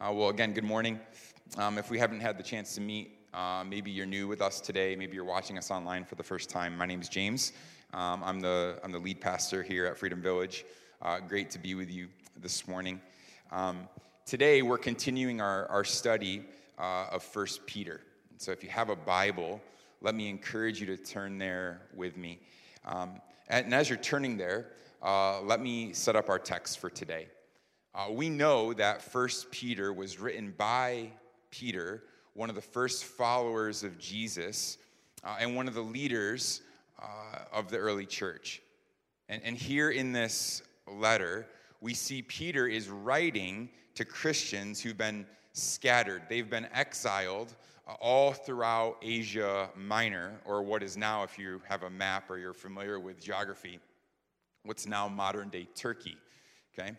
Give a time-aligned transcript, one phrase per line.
[0.00, 1.00] Uh, well, again, good morning.
[1.56, 4.60] Um, if we haven't had the chance to meet, uh, maybe you're new with us
[4.60, 4.94] today.
[4.94, 6.78] Maybe you're watching us online for the first time.
[6.78, 7.52] My name is James.
[7.92, 10.64] Um, I'm, the, I'm the lead pastor here at Freedom Village.
[11.02, 12.06] Uh, great to be with you
[12.40, 13.00] this morning.
[13.50, 13.88] Um,
[14.24, 16.44] today, we're continuing our, our study
[16.78, 18.00] uh, of First Peter.
[18.36, 19.60] So if you have a Bible,
[20.00, 22.38] let me encourage you to turn there with me.
[22.86, 24.68] Um, and as you're turning there,
[25.02, 27.26] uh, let me set up our text for today.
[27.98, 31.10] Uh, we know that First Peter was written by
[31.50, 34.78] Peter, one of the first followers of Jesus,
[35.24, 36.62] uh, and one of the leaders
[37.02, 38.62] uh, of the early church.
[39.28, 41.48] And, and here in this letter,
[41.80, 46.22] we see Peter is writing to Christians who've been scattered.
[46.28, 47.52] They've been exiled
[47.88, 52.38] uh, all throughout Asia Minor, or what is now, if you have a map or
[52.38, 53.80] you're familiar with geography,
[54.62, 56.16] what's now modern day Turkey.
[56.78, 56.92] Okay?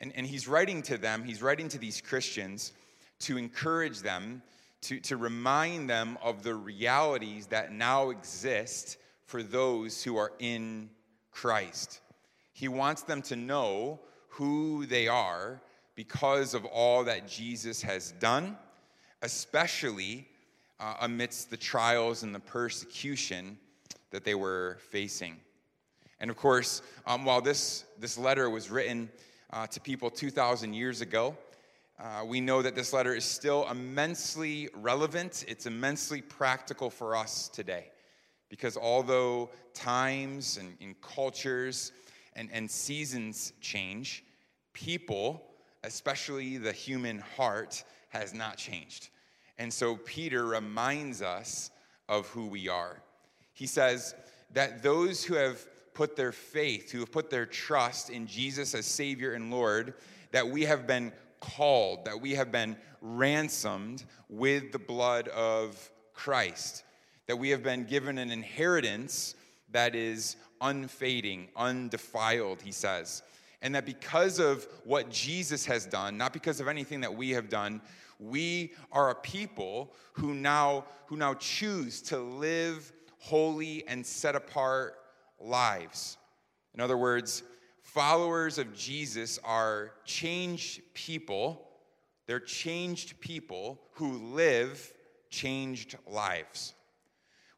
[0.00, 2.72] And, and he's writing to them, he's writing to these Christians
[3.20, 4.42] to encourage them,
[4.82, 10.90] to, to remind them of the realities that now exist for those who are in
[11.30, 12.00] Christ.
[12.52, 15.60] He wants them to know who they are
[15.94, 18.56] because of all that Jesus has done,
[19.22, 20.26] especially
[20.78, 23.58] uh, amidst the trials and the persecution
[24.10, 25.36] that they were facing.
[26.20, 29.10] And of course, um, while this, this letter was written
[29.52, 31.36] uh, to people 2,000 years ago.
[31.98, 37.48] Uh, we know that this letter is still immensely relevant, it's immensely practical for us
[37.48, 37.90] today.
[38.48, 41.92] Because although times and, and cultures
[42.34, 44.24] and, and seasons change,
[44.72, 45.42] people,
[45.84, 49.10] especially the human heart, has not changed.
[49.58, 51.70] And so Peter reminds us
[52.08, 53.02] of who we are.
[53.52, 54.14] He says
[54.52, 55.64] that those who have
[56.00, 59.92] put their faith, who have put their trust in Jesus as Savior and Lord,
[60.32, 66.84] that we have been called, that we have been ransomed with the blood of Christ,
[67.26, 69.34] that we have been given an inheritance
[69.72, 73.22] that is unfading, undefiled, he says.
[73.60, 77.50] And that because of what Jesus has done, not because of anything that we have
[77.50, 77.82] done,
[78.18, 84.96] we are a people who now, who now choose to live holy and set apart
[85.40, 86.16] lives.
[86.74, 87.42] In other words,
[87.82, 91.68] followers of Jesus are changed people.
[92.26, 94.92] They're changed people who live
[95.30, 96.74] changed lives,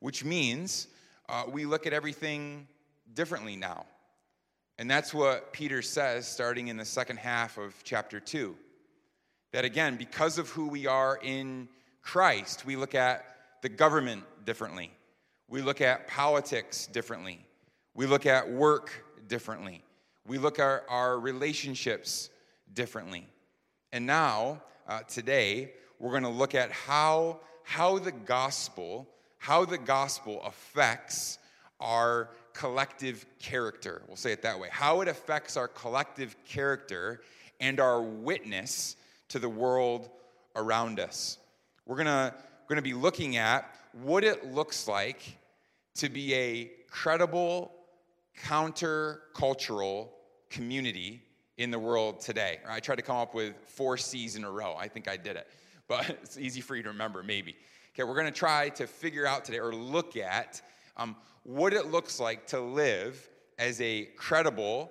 [0.01, 0.89] which means
[1.29, 2.67] uh, we look at everything
[3.15, 3.87] differently now.
[4.79, 8.57] And that's what Peter says starting in the second half of chapter 2.
[9.53, 11.69] That again, because of who we are in
[12.01, 13.25] Christ, we look at
[13.61, 14.91] the government differently.
[15.49, 17.47] We look at politics differently.
[17.95, 18.91] We look at work
[19.29, 19.83] differently.
[20.27, 22.31] We look at our relationships
[22.73, 23.27] differently.
[23.93, 29.09] And now, uh, today, we're going to look at how, how the gospel,
[29.39, 31.39] how the gospel affects
[31.81, 34.03] our collective character.
[34.07, 34.69] We'll say it that way.
[34.71, 37.21] How it affects our collective character
[37.61, 38.97] and our witness
[39.29, 40.09] to the world
[40.57, 41.39] around us.
[41.87, 42.33] We're going
[42.71, 45.21] to be looking at what it looks like
[45.97, 47.73] to be a credible
[48.41, 50.09] countercultural
[50.51, 51.23] community
[51.59, 52.61] in the world today.
[52.69, 54.75] I tried to come up with four C's in a row.
[54.77, 55.49] I think I did it,
[55.89, 57.57] but it's easy for you to remember, maybe.
[57.95, 60.63] Okay, we're going to try to figure out today or look at
[60.97, 63.29] um, what it looks like to live
[63.59, 64.91] as a credible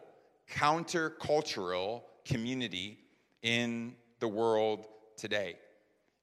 [0.52, 3.00] countercultural community
[3.42, 4.86] in the world
[5.18, 5.56] today.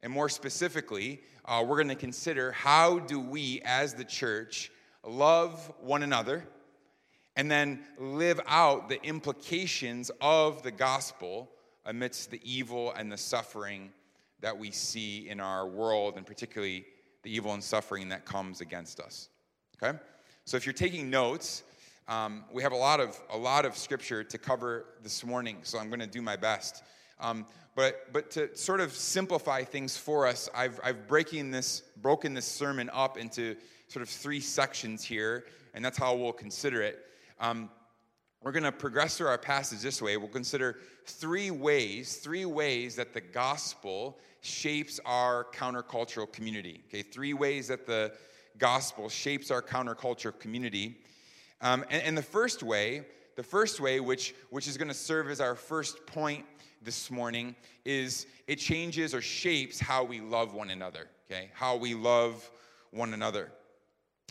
[0.03, 4.71] And more specifically, uh, we're going to consider how do we as the church
[5.05, 6.47] love one another
[7.39, 11.49] and then live out the implications of the gospel
[11.87, 13.91] amidst the evil and the suffering
[14.41, 16.85] that we see in our world, and particularly
[17.23, 19.29] the evil and suffering that comes against us.
[19.81, 19.97] Okay?
[20.47, 21.63] So if you're taking notes,
[22.09, 25.79] um, we have a lot of a lot of scripture to cover this morning, so
[25.79, 26.83] I'm going to do my best.
[27.21, 32.35] Um, but but to sort of simplify things for us, I've I've breaking this broken
[32.35, 33.55] this sermon up into
[33.87, 35.45] sort of three sections here,
[35.75, 37.05] and that's how we'll consider it.
[37.41, 37.71] Um,
[38.43, 40.17] we're going to progress through our passage this way.
[40.17, 46.85] We'll consider three ways, three ways that the gospel shapes our countercultural community.
[46.89, 48.13] Okay, three ways that the
[48.59, 50.99] gospel shapes our countercultural community.
[51.61, 53.05] Um, and, and the first way,
[53.37, 56.45] the first way, which, which is going to serve as our first point
[56.83, 61.09] this morning, is it changes or shapes how we love one another.
[61.31, 62.49] Okay, how we love
[62.91, 63.53] one another.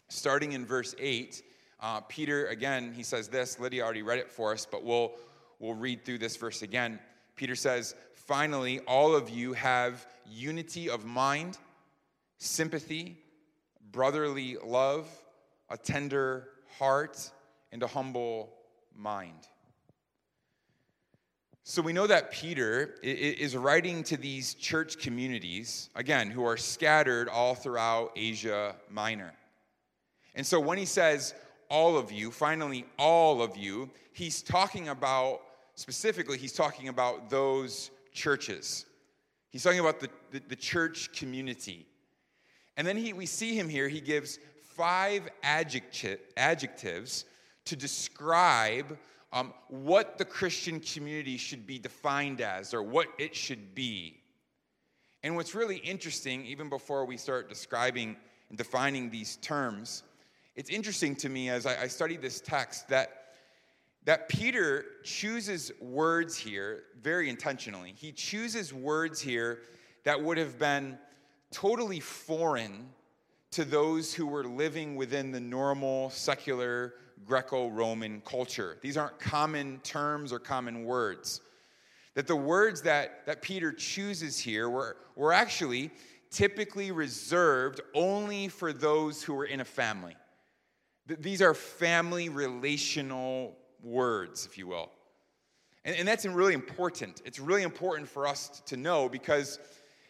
[0.09, 1.43] Starting in verse 8,
[1.79, 3.59] uh, Peter, again, he says this.
[3.59, 5.13] Lydia already read it for us, but we'll,
[5.59, 6.99] we'll read through this verse again.
[7.35, 11.57] Peter says, finally, all of you have unity of mind,
[12.39, 13.17] sympathy,
[13.91, 15.07] brotherly love,
[15.69, 17.31] a tender heart,
[17.71, 18.53] and a humble
[18.95, 19.47] mind.
[21.63, 27.27] So we know that Peter is writing to these church communities, again, who are scattered
[27.27, 29.33] all throughout Asia Minor.
[30.33, 31.33] And so when he says,
[31.69, 35.41] all of you, finally, all of you, he's talking about,
[35.75, 38.85] specifically, he's talking about those churches.
[39.49, 41.85] He's talking about the, the, the church community.
[42.75, 44.39] And then he, we see him here, he gives
[44.75, 47.25] five adjectives
[47.65, 48.97] to describe
[49.33, 54.21] um, what the Christian community should be defined as or what it should be.
[55.23, 58.15] And what's really interesting, even before we start describing
[58.49, 60.03] and defining these terms,
[60.57, 63.25] it's interesting to me as I, I studied this text that,
[64.05, 67.93] that Peter chooses words here very intentionally.
[67.95, 69.59] He chooses words here
[70.03, 70.97] that would have been
[71.51, 72.89] totally foreign
[73.51, 78.77] to those who were living within the normal secular Greco Roman culture.
[78.81, 81.41] These aren't common terms or common words.
[82.15, 85.91] That the words that, that Peter chooses here were, were actually
[86.31, 90.15] typically reserved only for those who were in a family.
[91.07, 94.91] These are family relational words, if you will.
[95.85, 97.21] And, and that's really important.
[97.23, 99.59] It's really important for us to know because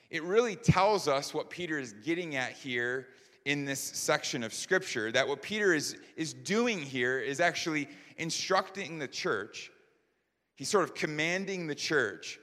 [0.09, 3.07] it really tells us what Peter is getting at here
[3.45, 8.97] in this section of scripture that what Peter is, is doing here is actually instructing
[8.97, 9.71] the church.
[10.55, 12.39] He's sort of commanding the church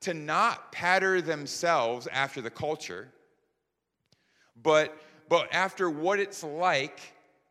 [0.00, 3.08] to not patter themselves after the culture,
[4.62, 4.96] but,
[5.28, 7.00] but after what it's like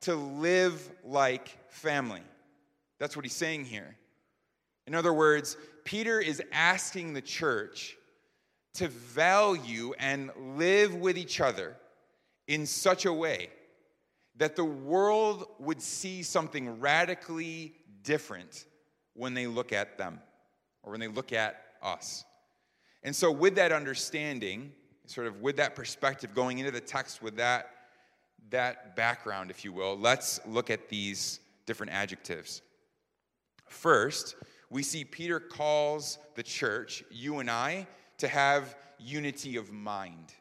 [0.01, 2.21] to live like family.
[2.99, 3.95] That's what he's saying here.
[4.85, 7.97] In other words, Peter is asking the church
[8.75, 11.75] to value and live with each other
[12.47, 13.49] in such a way
[14.38, 17.73] that the world would see something radically
[18.03, 18.65] different
[19.13, 20.19] when they look at them
[20.83, 22.23] or when they look at us.
[23.03, 24.71] And so, with that understanding,
[25.05, 27.69] sort of with that perspective, going into the text with that,
[28.50, 32.62] that background, if you will, let's look at these different adjectives.
[33.68, 34.36] First,
[34.69, 37.88] we see Peter calls the church, you and I,
[38.19, 40.34] to have unity of mind.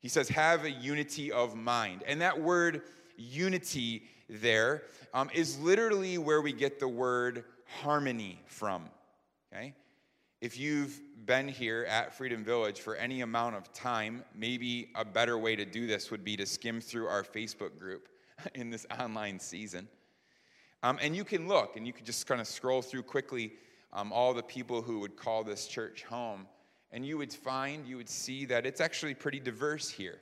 [0.00, 2.02] He says, have a unity of mind.
[2.06, 2.82] And that word
[3.16, 7.44] unity there um, is literally where we get the word
[7.82, 8.84] harmony from.
[9.52, 9.74] Okay?
[10.40, 15.36] If you've been here at Freedom Village for any amount of time, maybe a better
[15.36, 18.08] way to do this would be to skim through our Facebook group
[18.54, 19.88] in this online season.
[20.82, 23.54] Um, and you can look and you can just kind of scroll through quickly
[23.92, 26.46] um, all the people who would call this church home
[26.92, 30.20] and you would find, you would see that it's actually pretty diverse here.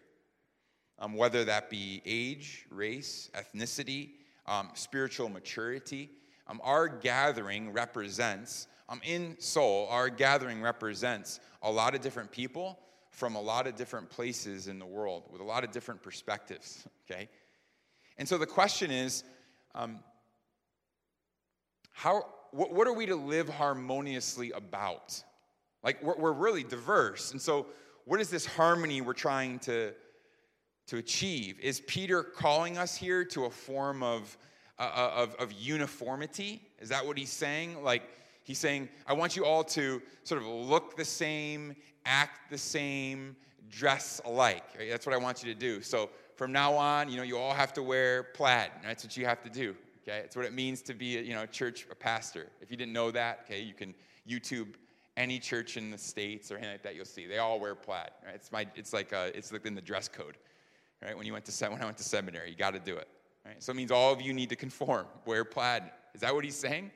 [0.98, 4.10] Um, whether that be age, race, ethnicity,
[4.46, 6.10] um, spiritual maturity.
[6.46, 12.78] Um, our gathering represents, um, in Seoul, our gathering represents a lot of different people
[13.10, 16.86] from a lot of different places in the world with a lot of different perspectives,
[17.10, 17.28] okay?
[18.18, 19.24] And so the question is
[19.74, 20.00] um,
[21.92, 25.22] how, what, what are we to live harmoniously about?
[25.82, 27.32] Like, we're, we're really diverse.
[27.32, 27.66] And so,
[28.04, 29.92] what is this harmony we're trying to,
[30.88, 31.58] to achieve?
[31.60, 34.36] Is Peter calling us here to a form of,
[34.78, 36.60] uh, uh, of, of uniformity?
[36.80, 37.82] Is that what he's saying?
[37.82, 38.02] Like,
[38.44, 41.74] he's saying, I want you all to sort of look the same,
[42.06, 43.36] act the same,
[43.68, 44.64] dress alike.
[44.78, 44.88] Right?
[44.88, 45.82] That's what I want you to do.
[45.82, 48.70] So, from now on, you know, you all have to wear plaid.
[48.82, 49.76] That's what you have to do.
[50.02, 52.48] Okay, it's what it means to be, a, you know, a church a pastor.
[52.60, 53.94] If you didn't know that, okay, you can
[54.28, 54.74] YouTube
[55.16, 58.10] any church in the states or anything like that you'll see they all wear plaid
[58.24, 60.36] right it's my it's like a, it's like in the dress code
[61.02, 63.08] right when you went to when i went to seminary you got to do it
[63.46, 65.84] right so it means all of you need to conform wear plaid
[66.14, 66.90] is that what he's saying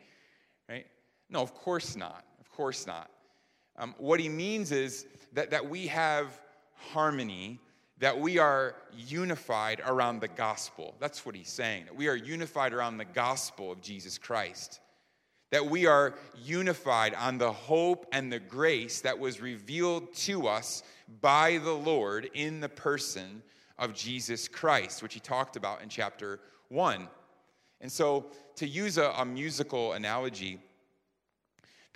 [0.68, 0.86] right
[1.30, 2.24] no of course not.
[2.40, 3.10] Of course not.
[3.76, 6.40] Um, what he means is that, that we have
[6.92, 7.60] harmony
[8.00, 10.94] that we are unified around the gospel.
[11.00, 14.80] That's what he's saying that we are unified around the gospel of jesus christ.
[15.50, 20.82] That we are unified on the hope and the grace that was revealed to us
[21.22, 23.42] by the Lord in the person
[23.78, 27.08] of Jesus Christ, which he talked about in chapter 1.
[27.80, 30.58] And so, to use a, a musical analogy,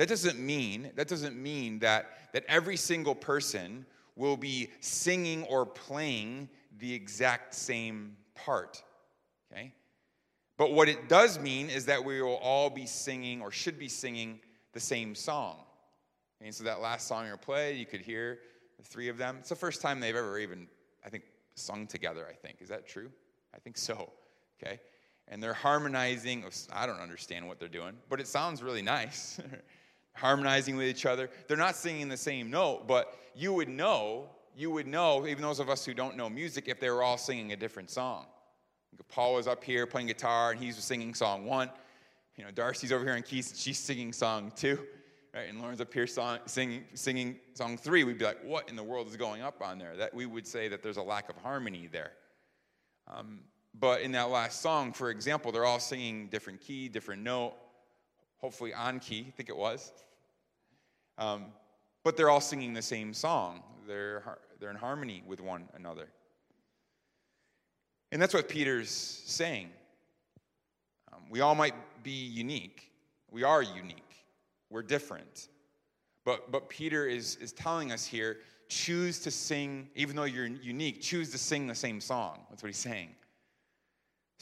[0.02, 5.64] that doesn't mean that doesn't mean that that every single person will be singing or
[5.64, 6.48] playing
[6.80, 8.82] the exact same part.
[9.52, 9.72] Okay?
[10.56, 13.88] But what it does mean is that we will all be singing or should be
[13.88, 14.40] singing
[14.72, 15.58] the same song.
[16.40, 18.40] And so that last song you play, you could hear
[18.78, 19.36] the three of them.
[19.38, 20.66] It's the first time they've ever even,
[21.06, 21.22] I think,
[21.54, 22.56] sung together, I think.
[22.60, 23.08] Is that true?
[23.54, 24.10] I think so.
[24.60, 24.80] Okay.
[25.28, 26.44] And they're harmonizing.
[26.72, 29.40] I don't understand what they're doing, but it sounds really nice.
[30.14, 31.30] harmonizing with each other.
[31.46, 35.60] They're not singing the same note, but you would know, you would know, even those
[35.60, 38.26] of us who don't know music, if they were all singing a different song.
[39.08, 41.70] Paul was up here playing guitar and he's singing song one.
[42.36, 44.78] You know, Darcy's over here on keys and she's singing song two.
[45.34, 45.48] Right?
[45.48, 48.04] And Lauren's up here song, singing, singing song three.
[48.04, 49.96] We'd be like, what in the world is going up on there?
[49.96, 52.12] That we would say that there's a lack of harmony there.
[53.08, 53.40] Um,
[53.74, 57.54] but in that last song, for example, they're all singing different key, different note,
[58.42, 59.92] hopefully on key, I think it was.
[61.16, 61.46] Um,
[62.04, 63.62] but they're all singing the same song.
[63.86, 66.08] They're, they're in harmony with one another.
[68.10, 69.70] And that's what Peter's saying.
[71.12, 72.90] Um, we all might be unique.
[73.30, 74.26] We are unique.
[74.68, 75.48] We're different.
[76.24, 81.02] But, but Peter is, is telling us here choose to sing, even though you're unique,
[81.02, 82.40] choose to sing the same song.
[82.48, 83.10] That's what he's saying.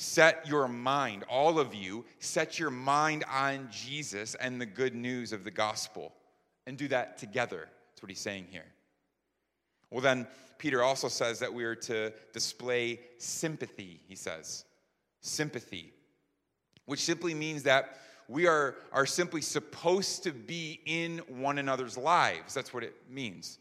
[0.02, 5.30] Set your mind, all of you, set your mind on Jesus and the good news
[5.30, 6.14] of the gospel
[6.66, 7.68] and do that together.
[7.90, 8.64] That's what he's saying here.
[9.90, 10.26] Well, then,
[10.56, 14.64] Peter also says that we are to display sympathy, he says.
[15.20, 15.92] Sympathy,
[16.86, 22.54] which simply means that we are, are simply supposed to be in one another's lives.
[22.54, 23.58] That's what it means.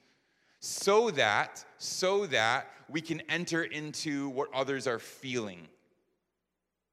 [0.62, 5.68] So that, so that we can enter into what others are feeling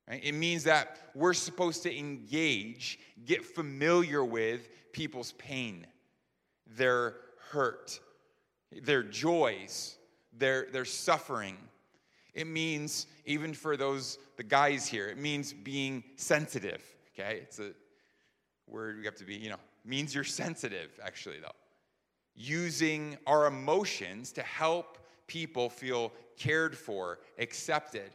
[0.08, 0.20] Right?
[0.22, 5.86] It means that we're supposed to engage, get familiar with people's pain,
[6.66, 7.16] their
[7.50, 7.98] hurt,
[8.82, 9.96] their joys,
[10.32, 11.56] their, their suffering.
[12.34, 16.82] It means, even for those, the guys here, it means being sensitive.
[17.14, 17.40] Okay?
[17.42, 17.72] It's a
[18.66, 21.48] word we have to be, you know, means you're sensitive, actually, though.
[22.34, 28.10] Using our emotions to help people feel cared for, accepted,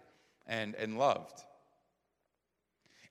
[0.46, 1.44] and, and loved.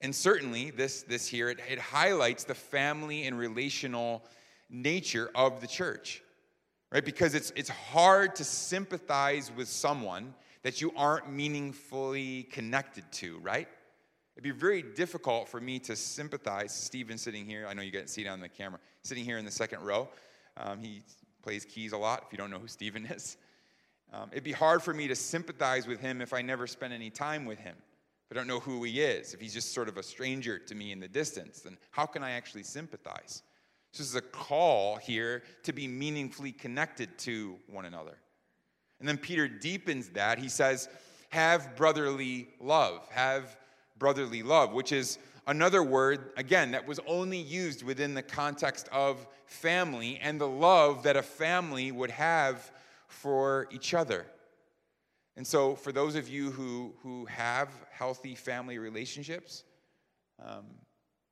[0.00, 4.24] And certainly, this, this here, it, it highlights the family and relational
[4.70, 6.22] nature of the church,
[6.90, 7.04] right?
[7.04, 13.68] Because it's, it's hard to sympathize with someone that you aren't meaningfully connected to, right?
[14.34, 16.72] It'd be very difficult for me to sympathize.
[16.72, 19.44] Stephen sitting here, I know you to see it on the camera, sitting here in
[19.44, 20.08] the second row.
[20.56, 21.02] Um, he
[21.42, 23.36] plays keys a lot, if you don't know who Stephen is.
[24.12, 27.10] Um, it'd be hard for me to sympathize with him if I never spent any
[27.10, 27.76] time with him.
[28.30, 30.92] I don't know who he is, if he's just sort of a stranger to me
[30.92, 33.42] in the distance, then how can I actually sympathize?
[33.92, 38.18] This is a call here to be meaningfully connected to one another.
[39.00, 40.38] And then Peter deepens that.
[40.38, 40.88] He says,
[41.30, 43.08] have brotherly love.
[43.10, 43.56] Have
[43.98, 45.18] brotherly love, which is
[45.48, 51.02] another word, again, that was only used within the context of family and the love
[51.02, 52.70] that a family would have
[53.08, 54.24] for each other.
[55.40, 59.64] And so, for those of you who, who have healthy family relationships,
[60.38, 60.66] um,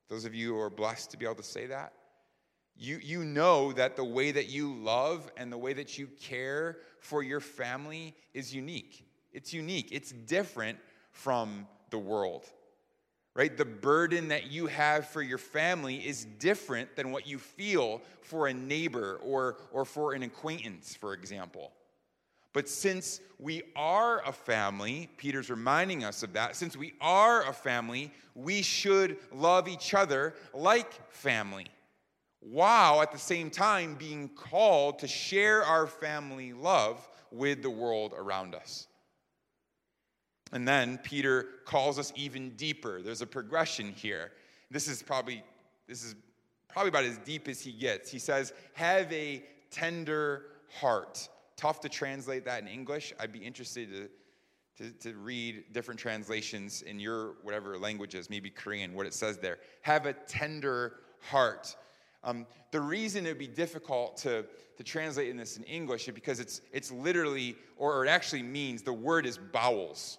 [0.08, 1.92] those of you who are blessed to be able to say that,
[2.74, 6.78] you, you know that the way that you love and the way that you care
[7.00, 9.06] for your family is unique.
[9.30, 10.78] It's unique, it's different
[11.10, 12.46] from the world,
[13.34, 13.54] right?
[13.54, 18.46] The burden that you have for your family is different than what you feel for
[18.46, 21.72] a neighbor or, or for an acquaintance, for example.
[22.52, 26.56] But since we are a family, Peter's reminding us of that.
[26.56, 31.66] Since we are a family, we should love each other like family,
[32.40, 38.14] while at the same time being called to share our family love with the world
[38.16, 38.86] around us.
[40.52, 43.02] And then Peter calls us even deeper.
[43.02, 44.32] There's a progression here.
[44.70, 45.42] This is probably
[45.86, 46.14] this is
[46.68, 48.10] probably about as deep as he gets.
[48.10, 50.46] He says, "Have a tender
[50.80, 51.28] heart."
[51.58, 53.12] Tough to translate that in English.
[53.20, 53.90] I'd be interested
[54.78, 59.36] to, to, to, read different translations in your whatever languages, maybe Korean, what it says
[59.38, 59.58] there.
[59.82, 61.76] Have a tender heart.
[62.22, 64.46] Um, the reason it would be difficult to,
[64.76, 68.82] to translate in this in English is because it's, it's literally, or it actually means,
[68.82, 70.18] the word is bowels.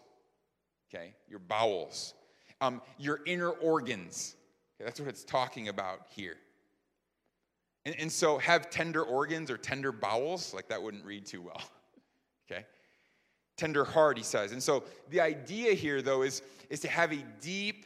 [0.93, 2.13] Okay, your bowels.
[2.61, 4.35] Um, your inner organs.
[4.75, 6.35] Okay, that's what it's talking about here.
[7.89, 11.61] And, and so have tender organs or tender bowels, like that wouldn't read too well.
[12.51, 12.65] Okay?
[13.57, 14.53] Tender heart, he says.
[14.53, 16.41] And so the idea here, though, is,
[16.71, 17.85] is to have a deep,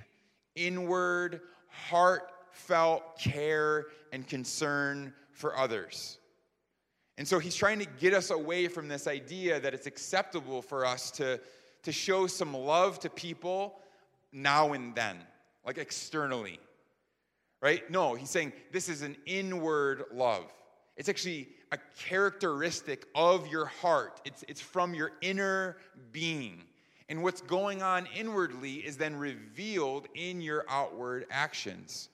[0.55, 6.17] inward, heartfelt care and concern for others.
[7.17, 10.85] And so he's trying to get us away from this idea that it's acceptable for
[10.85, 11.41] us to,
[11.81, 13.81] to show some love to people
[14.31, 15.17] now and then,
[15.65, 16.57] like externally
[17.63, 17.89] right?
[17.89, 20.53] No, he's saying this is an inward love.
[20.97, 25.77] It's actually a characteristic of your heart, it's, it's from your inner
[26.11, 26.61] being.
[27.09, 32.09] And what's going on inwardly is then revealed in your outward actions.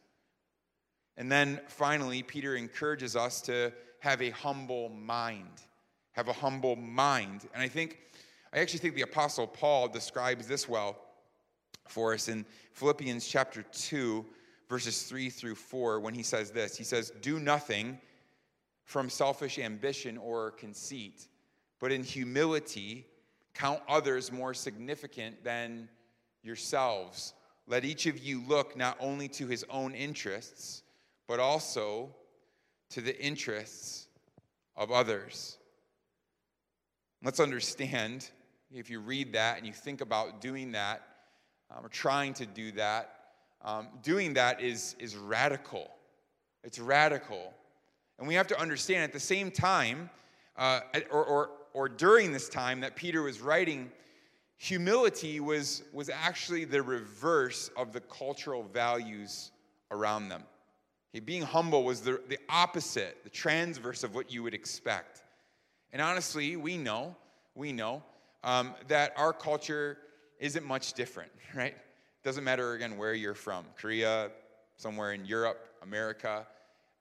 [1.18, 5.62] And then finally, Peter encourages us to have a humble mind.
[6.13, 7.41] Have a humble mind.
[7.53, 8.00] And I think,
[8.53, 10.98] I actually think the Apostle Paul describes this well
[11.88, 14.25] for us in Philippians chapter 2,
[14.70, 18.00] verses 3 through 4, when he says this He says, Do nothing
[18.86, 21.28] from selfish ambition or conceit,
[21.80, 23.06] but in humility
[23.54, 25.90] count others more significant than
[26.44, 27.34] yourselves.
[27.68, 30.84] Let each of you look not only to his own interests,
[31.28, 32.10] but also
[32.92, 34.08] to the interests
[34.76, 35.58] of others.
[37.24, 38.30] Let's understand
[38.74, 41.02] if you read that and you think about doing that
[41.70, 43.19] um, or trying to do that,
[43.62, 45.89] um, doing that is, is radical.
[46.63, 47.54] It's radical.
[48.18, 50.10] And we have to understand at the same time,
[50.58, 53.92] uh, or, or, or during this time that Peter was writing,
[54.58, 59.51] humility was, was actually the reverse of the cultural values
[59.92, 60.44] around them.
[61.13, 65.24] Okay, being humble was the, the opposite, the transverse of what you would expect.
[65.92, 67.16] And honestly, we know,
[67.56, 68.04] we know
[68.44, 69.98] um, that our culture
[70.39, 71.75] isn't much different, right?
[72.24, 74.32] Doesn't matter, again, where you're from Korea,
[74.76, 76.46] somewhere in Europe, America.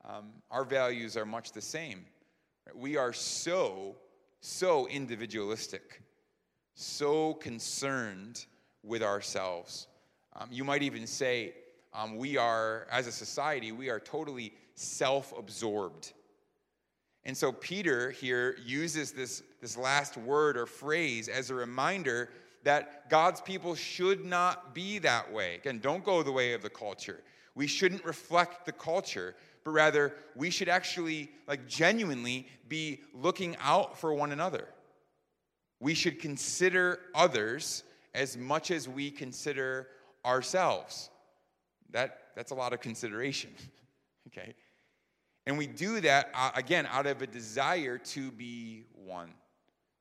[0.05, 2.05] Um, our values are much the same.
[2.75, 3.97] We are so,
[4.41, 6.03] so individualistic,
[6.75, 8.47] so concerned
[8.85, 9.89] with ourselves.
[10.37, 11.55] Um, you might even say,
[11.93, 16.13] um, we are, as a society, we are totally self absorbed.
[17.25, 22.31] And so Peter here uses this, this last word or phrase as a reminder
[22.69, 25.55] that God's people should not be that way.
[25.55, 27.23] Again, don't go the way of the culture.
[27.55, 29.35] We shouldn't reflect the culture,
[29.65, 34.69] but rather we should actually, like, genuinely be looking out for one another.
[35.81, 39.89] We should consider others as much as we consider
[40.23, 41.09] ourselves.
[41.93, 43.53] That, that's a lot of consideration,
[44.27, 44.55] okay?
[45.47, 49.33] And we do that, uh, again, out of a desire to be one,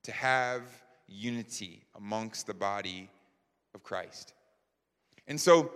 [0.03, 0.63] to have
[1.07, 3.09] unity amongst the body
[3.73, 4.33] of Christ.
[5.27, 5.71] And so,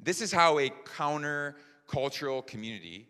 [0.00, 3.06] this is how a counter cultural community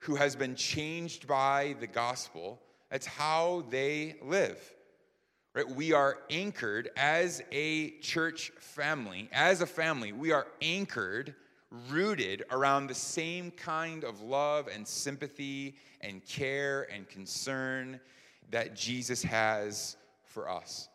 [0.00, 4.58] who has been changed by the gospel, that's how they live.
[5.54, 5.68] Right?
[5.68, 11.34] We are anchored as a church family, as a family, we are anchored,
[11.88, 18.00] rooted around the same kind of love and sympathy and care and concern
[18.50, 19.96] that Jesus has
[20.30, 20.88] for us.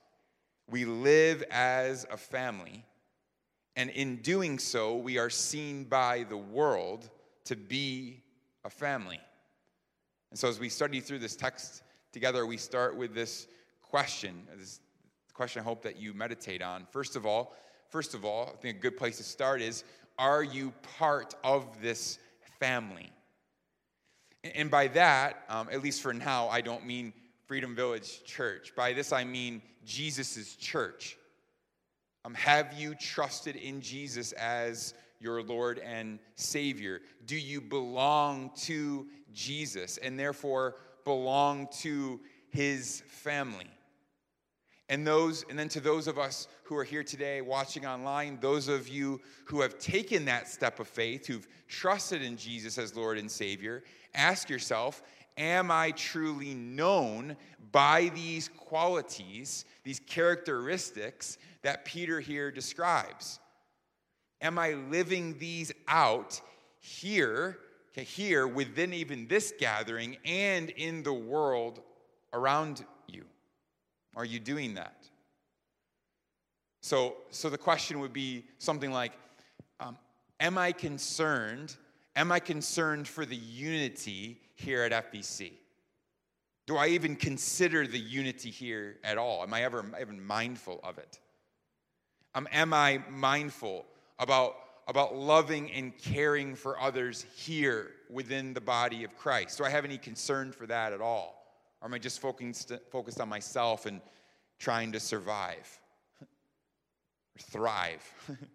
[0.69, 2.85] We live as a family,
[3.75, 7.09] and in doing so, we are seen by the world
[7.45, 8.23] to be
[8.63, 9.19] a family.
[10.31, 13.47] And so, as we study through this text together, we start with this
[13.83, 14.47] question.
[14.57, 14.79] This
[15.33, 16.87] question I hope that you meditate on.
[16.91, 17.55] First of all,
[17.89, 19.83] first of all, I think a good place to start is
[20.17, 22.17] are you part of this
[22.59, 23.11] family?
[24.55, 27.13] And by that, um, at least for now, I don't mean
[27.47, 28.73] Freedom Village Church.
[28.75, 31.17] By this I mean Jesus' church.
[32.23, 37.01] Um, have you trusted in Jesus as your Lord and Savior?
[37.27, 43.69] Do you belong to Jesus and therefore belong to his family?
[44.89, 48.67] And those, and then to those of us who are here today watching online, those
[48.67, 53.17] of you who have taken that step of faith, who've trusted in Jesus as Lord
[53.17, 55.01] and Savior, ask yourself,
[55.37, 57.35] am I truly known
[57.71, 63.39] by these qualities, these characteristics that Peter here describes?
[64.41, 66.39] Am I living these out
[66.79, 67.57] here,
[67.93, 71.81] here within even this gathering and in the world
[72.33, 73.25] around you?
[74.15, 75.07] Are you doing that?
[76.81, 79.13] So, so the question would be something like
[79.79, 79.97] um,
[80.39, 81.75] Am I concerned?
[82.15, 85.51] Am I concerned for the unity here at FVC?
[86.65, 89.43] Do I even consider the unity here at all?
[89.43, 91.19] Am I ever even mindful of it?
[92.33, 93.85] Um, am I mindful
[94.17, 94.55] about,
[94.87, 99.57] about loving and caring for others here within the body of Christ?
[99.57, 101.45] Do I have any concern for that at all?
[101.81, 104.01] Or am I just focused, focused on myself and
[104.57, 105.79] trying to survive
[106.21, 106.27] or
[107.39, 108.03] thrive?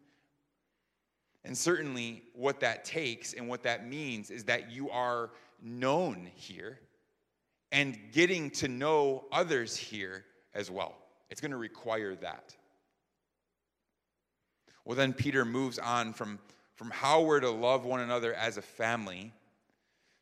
[1.45, 5.31] and certainly, what that takes and what that means is that you are
[5.63, 6.79] known here
[7.73, 10.25] and getting to know others here
[10.55, 10.97] as well.
[11.31, 12.55] It's going to require that.
[14.85, 16.39] Well, then Peter moves on from,
[16.75, 19.33] from how we're to love one another as a family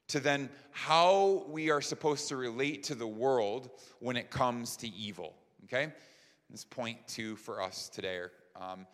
[0.09, 4.89] to then how we are supposed to relate to the world when it comes to
[4.89, 5.35] evil.
[5.65, 5.93] Okay?
[6.51, 8.23] This point two for us today.
[8.57, 8.87] Um,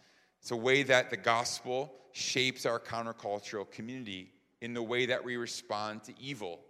[0.45, 4.31] it's a way that the gospel shapes our countercultural community
[4.61, 6.61] in the way that we respond to evil.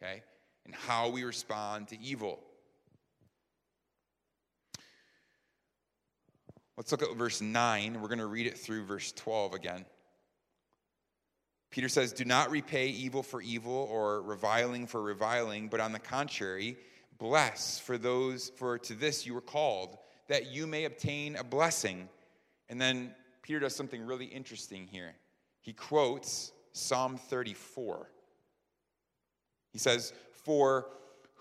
[0.00, 0.22] Okay?
[0.64, 2.38] And how we respond to evil.
[6.76, 8.00] Let's look at verse 9.
[8.00, 9.84] We're going to read it through verse 12 again.
[11.72, 15.98] Peter says, Do not repay evil for evil or reviling for reviling, but on the
[15.98, 16.76] contrary,
[17.18, 22.08] bless for those, for to this you were called, that you may obtain a blessing.
[22.68, 23.12] And then
[23.44, 25.14] Peter does something really interesting here.
[25.60, 28.08] He quotes Psalm 34.
[29.70, 30.86] He says, For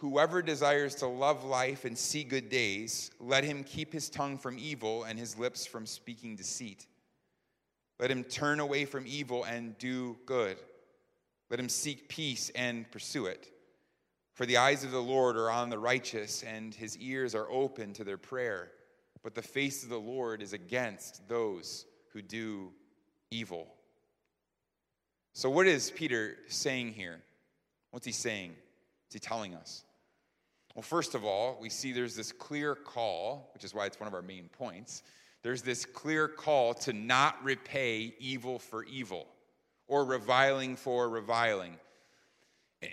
[0.03, 4.59] Whoever desires to love life and see good days, let him keep his tongue from
[4.59, 6.87] evil and his lips from speaking deceit.
[8.01, 10.57] Let him turn away from evil and do good.
[11.49, 13.49] Let him seek peace and pursue it.
[14.33, 17.93] For the eyes of the Lord are on the righteous, and his ears are open
[17.93, 18.71] to their prayer.
[19.23, 22.71] But the face of the Lord is against those who do
[23.31, 23.67] evil.
[25.33, 27.19] So, what is Peter saying here?
[27.91, 28.51] What's he saying?
[29.05, 29.83] What's he telling us?
[30.75, 34.07] Well, first of all, we see there's this clear call, which is why it's one
[34.07, 35.03] of our main points.
[35.41, 39.27] There's this clear call to not repay evil for evil
[39.87, 41.77] or reviling for reviling.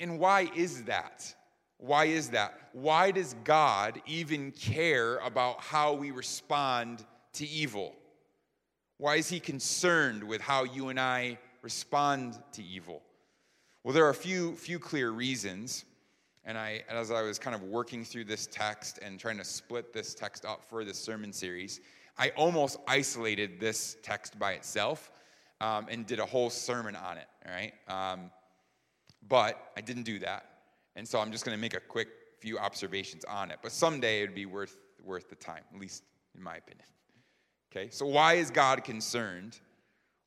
[0.01, 1.35] And why is that?
[1.79, 2.59] Why is that?
[2.73, 7.05] Why does God even care about how we respond
[7.35, 7.95] to evil?
[9.01, 13.01] Why is He concerned with how you and I respond to evil?
[13.83, 15.87] Well, there are a few, few clear reasons.
[16.45, 19.95] And I, as I was kind of working through this text and trying to split
[19.95, 21.81] this text up for this sermon series,
[22.19, 25.11] I almost isolated this text by itself
[25.63, 27.73] um, and did a whole sermon on it, all right?
[27.89, 28.31] Um,
[29.31, 30.45] but I didn't do that.
[30.95, 32.09] And so I'm just going to make a quick
[32.39, 33.61] few observations on it.
[33.63, 36.03] But someday it would be worth, worth the time, at least
[36.37, 36.85] in my opinion.
[37.71, 39.59] Okay, so why is God concerned?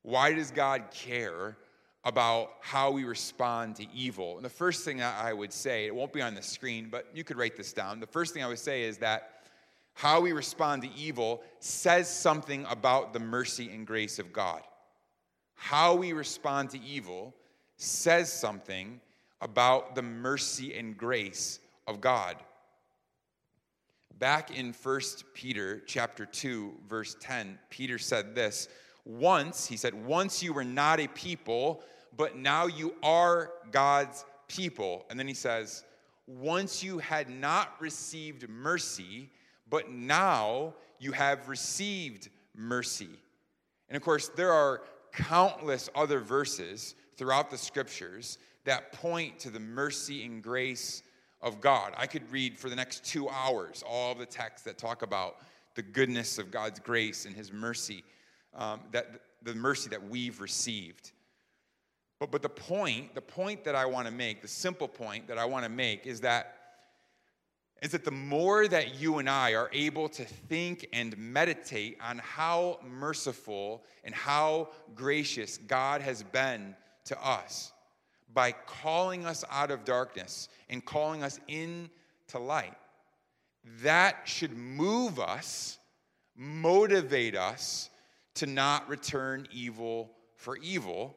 [0.02, 1.58] Why does God care
[2.06, 4.36] about how we respond to evil.
[4.36, 7.24] And the first thing I would say, it won't be on the screen, but you
[7.24, 8.00] could write this down.
[8.00, 9.30] The first thing I would say is that
[9.94, 14.62] how we respond to evil says something about the mercy and grace of God.
[15.56, 17.34] How we respond to evil
[17.78, 19.00] says something
[19.40, 22.36] about the mercy and grace of God.
[24.24, 25.02] Back in 1
[25.34, 28.70] Peter chapter 2 verse 10, Peter said this,
[29.04, 31.84] once, he said, once you were not a people,
[32.16, 35.06] but now you are God's people.
[35.10, 35.84] And then he says,
[36.26, 39.30] once you had not received mercy,
[39.70, 43.10] but now you have received mercy.
[43.90, 49.60] And of course, there are countless other verses throughout the scriptures that point to the
[49.60, 51.04] mercy and grace
[51.44, 51.94] of God.
[51.98, 55.36] I could read for the next two hours all the texts that talk about
[55.76, 58.04] the goodness of God's grace and his mercy,
[58.56, 61.12] um, that the mercy that we've received.
[62.20, 65.38] But, but the point, the point that I want to make, the simple point that
[65.38, 66.56] I want to make is that
[67.82, 72.18] is that the more that you and I are able to think and meditate on
[72.20, 77.74] how merciful and how gracious God has been to us
[78.34, 82.74] by calling us out of darkness and calling us into light,
[83.82, 85.78] that should move us,
[86.36, 87.90] motivate us
[88.36, 91.16] to not return evil for evil,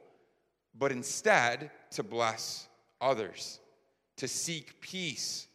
[0.78, 2.68] but instead to bless
[3.00, 3.60] others,
[4.16, 5.48] to seek peace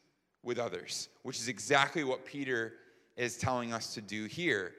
[0.43, 2.73] with others, which is exactly what Peter
[3.15, 4.73] is telling us to do here.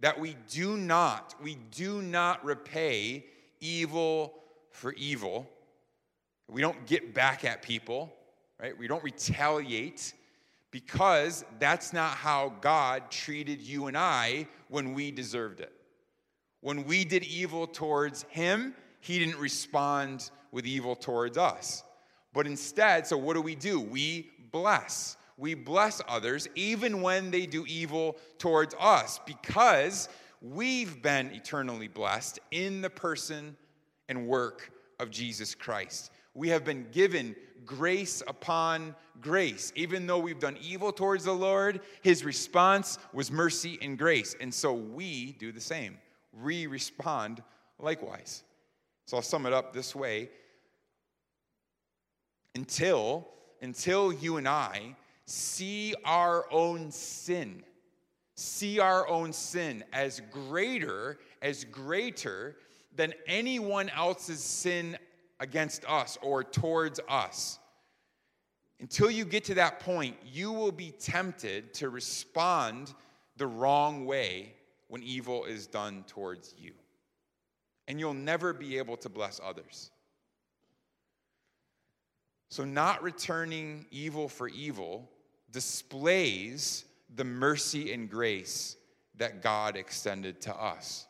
[0.00, 3.24] That we do not, we do not repay
[3.60, 4.34] evil
[4.70, 5.48] for evil.
[6.48, 8.12] We don't get back at people,
[8.60, 8.76] right?
[8.76, 10.14] We don't retaliate
[10.70, 15.72] because that's not how God treated you and I when we deserved it.
[16.60, 21.84] When we did evil towards Him, he didn't respond with evil towards us.
[22.32, 23.80] But instead, so what do we do?
[23.80, 25.16] We bless.
[25.36, 30.08] We bless others even when they do evil towards us because
[30.42, 33.56] we've been eternally blessed in the person
[34.08, 36.10] and work of Jesus Christ.
[36.38, 37.34] We have been given
[37.66, 39.72] grace upon grace.
[39.74, 44.36] Even though we've done evil towards the Lord, his response was mercy and grace.
[44.40, 45.98] And so we do the same.
[46.32, 47.42] We respond
[47.80, 48.44] likewise.
[49.06, 50.30] So I'll sum it up this way.
[52.54, 53.26] Until,
[53.60, 57.64] until you and I see our own sin,
[58.36, 62.54] see our own sin as greater, as greater
[62.94, 64.96] than anyone else's sin
[65.40, 67.58] against us or towards us.
[68.80, 72.94] Until you get to that point, you will be tempted to respond
[73.36, 74.54] the wrong way
[74.88, 76.72] when evil is done towards you.
[77.88, 79.90] And you'll never be able to bless others.
[82.50, 85.08] So, not returning evil for evil
[85.50, 88.76] displays the mercy and grace
[89.16, 91.06] that God extended to us.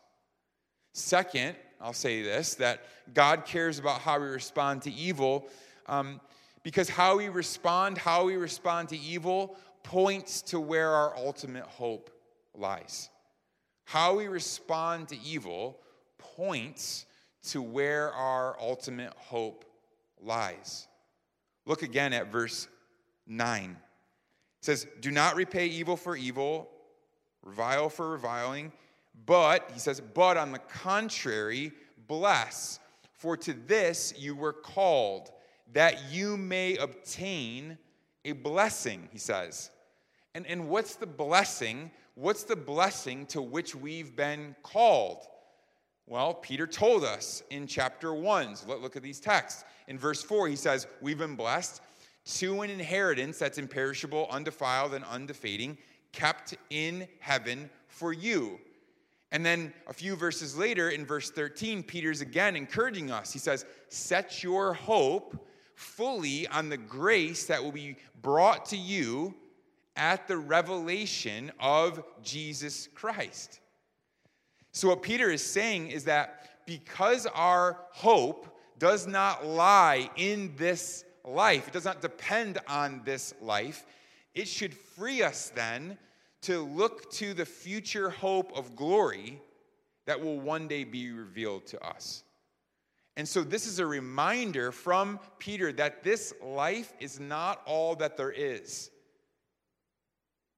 [0.93, 2.81] Second, I'll say this that
[3.13, 5.47] God cares about how we respond to evil
[5.87, 6.19] um,
[6.63, 12.09] because how we respond, how we respond to evil, points to where our ultimate hope
[12.53, 13.09] lies.
[13.85, 15.79] How we respond to evil
[16.17, 17.05] points
[17.43, 19.65] to where our ultimate hope
[20.21, 20.87] lies.
[21.65, 22.67] Look again at verse
[23.25, 23.71] 9.
[23.71, 26.69] It says, Do not repay evil for evil,
[27.41, 28.71] revile for reviling,
[29.25, 31.71] but, he says, but on the contrary,
[32.07, 32.79] bless,
[33.13, 35.31] for to this you were called,
[35.73, 37.77] that you may obtain
[38.25, 39.71] a blessing, he says.
[40.35, 41.91] And, and what's the blessing?
[42.15, 45.27] What's the blessing to which we've been called?
[46.05, 48.55] Well, Peter told us in chapter 1.
[48.55, 49.63] So look at these texts.
[49.87, 51.81] In verse 4, he says, We've been blessed
[52.37, 55.77] to an inheritance that's imperishable, undefiled, and undefading,
[56.11, 58.59] kept in heaven for you.
[59.31, 63.31] And then a few verses later, in verse 13, Peter's again encouraging us.
[63.31, 69.35] He says, Set your hope fully on the grace that will be brought to you
[69.95, 73.59] at the revelation of Jesus Christ.
[74.71, 81.03] So, what Peter is saying is that because our hope does not lie in this
[81.25, 83.85] life, it does not depend on this life,
[84.33, 85.97] it should free us then
[86.43, 89.41] to look to the future hope of glory
[90.05, 92.23] that will one day be revealed to us.
[93.17, 98.15] And so, this is a reminder from Peter that this life is not all that
[98.15, 98.89] there is.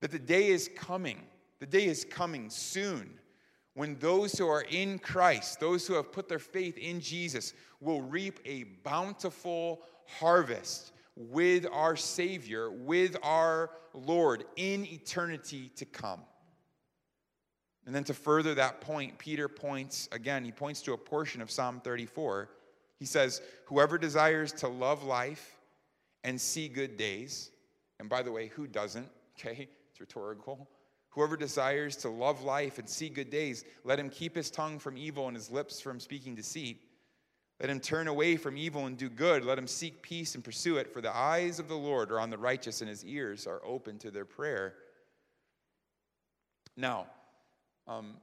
[0.00, 1.22] That the day is coming,
[1.58, 3.18] the day is coming soon
[3.74, 8.02] when those who are in Christ, those who have put their faith in Jesus, will
[8.02, 16.20] reap a bountiful harvest with our Savior, with our Lord in eternity to come.
[17.84, 21.50] And then to further that point, Peter points again, he points to a portion of
[21.50, 22.48] Psalm 34.
[22.98, 25.56] He says, Whoever desires to love life
[26.22, 27.50] and see good days,
[27.98, 29.08] and by the way, who doesn't?
[29.40, 30.68] Okay, it's rhetorical.
[31.08, 34.96] Whoever desires to love life and see good days, let him keep his tongue from
[34.98, 36.82] evil and his lips from speaking deceit.
[37.62, 39.44] Let him turn away from evil and do good.
[39.44, 42.28] Let him seek peace and pursue it, for the eyes of the Lord are on
[42.28, 44.74] the righteous, and his ears are open to their prayer.
[46.76, 47.06] Now,
[47.86, 48.16] um,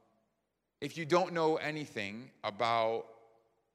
[0.81, 3.05] if you don't know anything about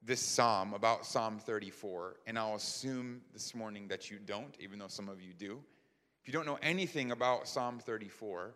[0.03, 4.87] this psalm, about Psalm 34, and I'll assume this morning that you don't, even though
[4.87, 5.59] some of you do,
[6.21, 8.53] if you don't know anything about Psalm 34,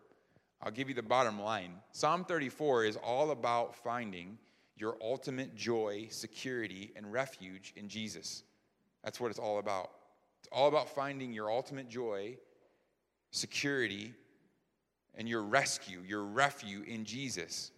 [0.62, 1.72] I'll give you the bottom line.
[1.92, 4.38] Psalm 34 is all about finding
[4.80, 8.44] your ultimate joy, security, and refuge in Jesus.
[9.04, 9.92] That's what it's all about.
[10.40, 12.38] It's all about finding your ultimate joy,
[13.32, 14.14] security,
[15.16, 17.72] and your rescue, your refuge in Jesus.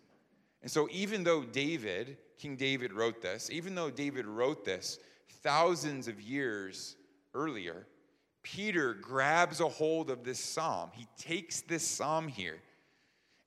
[0.62, 5.00] And so, even though David, King David, wrote this, even though David wrote this
[5.42, 6.96] thousands of years
[7.34, 7.88] earlier,
[8.44, 10.92] Peter grabs a hold of this psalm.
[10.94, 12.60] He takes this psalm here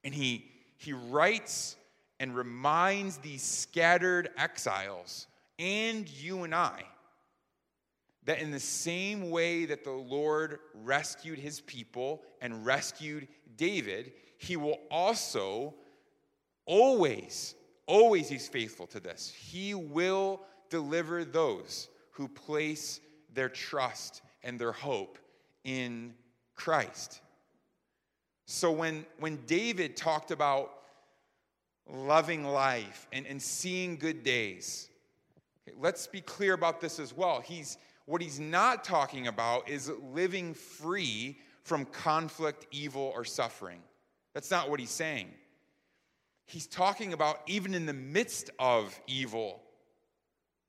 [0.05, 1.77] and he, he writes
[2.21, 5.27] and reminds these scattered exiles
[5.59, 6.85] and you and I
[8.25, 14.57] that in the same way that the Lord rescued his people and rescued David, he
[14.57, 15.75] will also
[16.67, 17.55] always,
[17.87, 19.29] always, he's faithful to this.
[19.29, 23.01] He will deliver those who place
[23.33, 25.19] their trust and their hope
[25.65, 26.15] in
[26.55, 27.21] Christ.
[28.47, 30.71] So when, when David talked about
[31.91, 34.89] loving life and, and seeing good days.
[35.67, 37.41] Okay, let's be clear about this as well.
[37.41, 43.81] He's, what he's not talking about is living free from conflict, evil, or suffering.
[44.35, 45.31] That's not what he's saying.
[46.47, 49.63] He's talking about even in the midst of evil,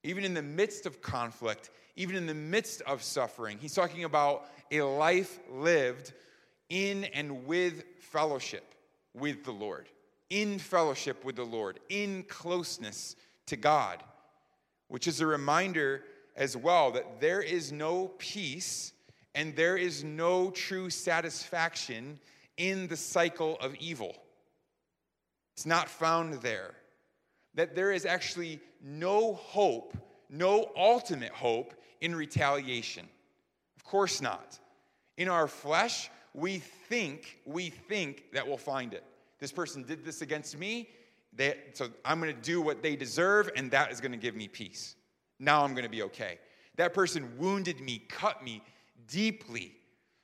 [0.04, 3.58] even in the midst of conflict, even in the midst of suffering.
[3.60, 6.14] He's talking about a life lived
[6.70, 8.74] in and with fellowship
[9.14, 9.90] with the Lord
[10.30, 13.16] in fellowship with the Lord, in closeness
[13.48, 14.04] to God,
[14.88, 16.04] which is a reminder
[16.36, 18.94] as well that there is no peace
[19.34, 22.20] and there is no true satisfaction
[22.58, 24.16] in the cycle of evil.
[25.56, 26.72] It's not found there.
[27.54, 29.96] That there is actually no hope,
[30.30, 33.08] no ultimate hope in retaliation.
[33.78, 34.60] Of course not.
[35.18, 39.04] In our flesh, we think, we think that we'll find it.
[39.40, 40.90] This person did this against me,
[41.36, 44.36] they, so I'm going to do what they deserve, and that is going to give
[44.36, 44.96] me peace.
[45.40, 46.40] Now I'm going to be okay.
[46.78, 48.62] That person wounded me, cut me
[49.08, 49.76] deeply.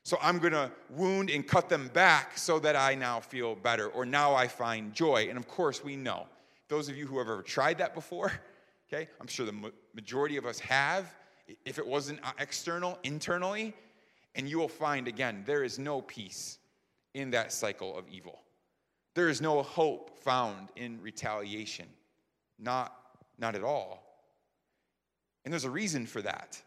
[0.04, 3.88] So I'm going to wound and cut them back so that I now feel better,
[3.88, 5.28] or now I find joy.
[5.30, 6.28] And of course, we know.
[6.70, 8.32] Those of you who have ever tried that before,
[8.92, 11.14] okay, I'm sure the majority of us have.
[11.66, 13.74] If it wasn't uh, external, internally,
[14.36, 16.60] and you will find again, there is no peace
[17.14, 18.40] in that cycle of evil.
[19.14, 21.88] There is no hope found in retaliation.
[22.60, 22.96] Not,
[23.38, 24.04] not at all.
[25.44, 26.62] And there's a reason for that.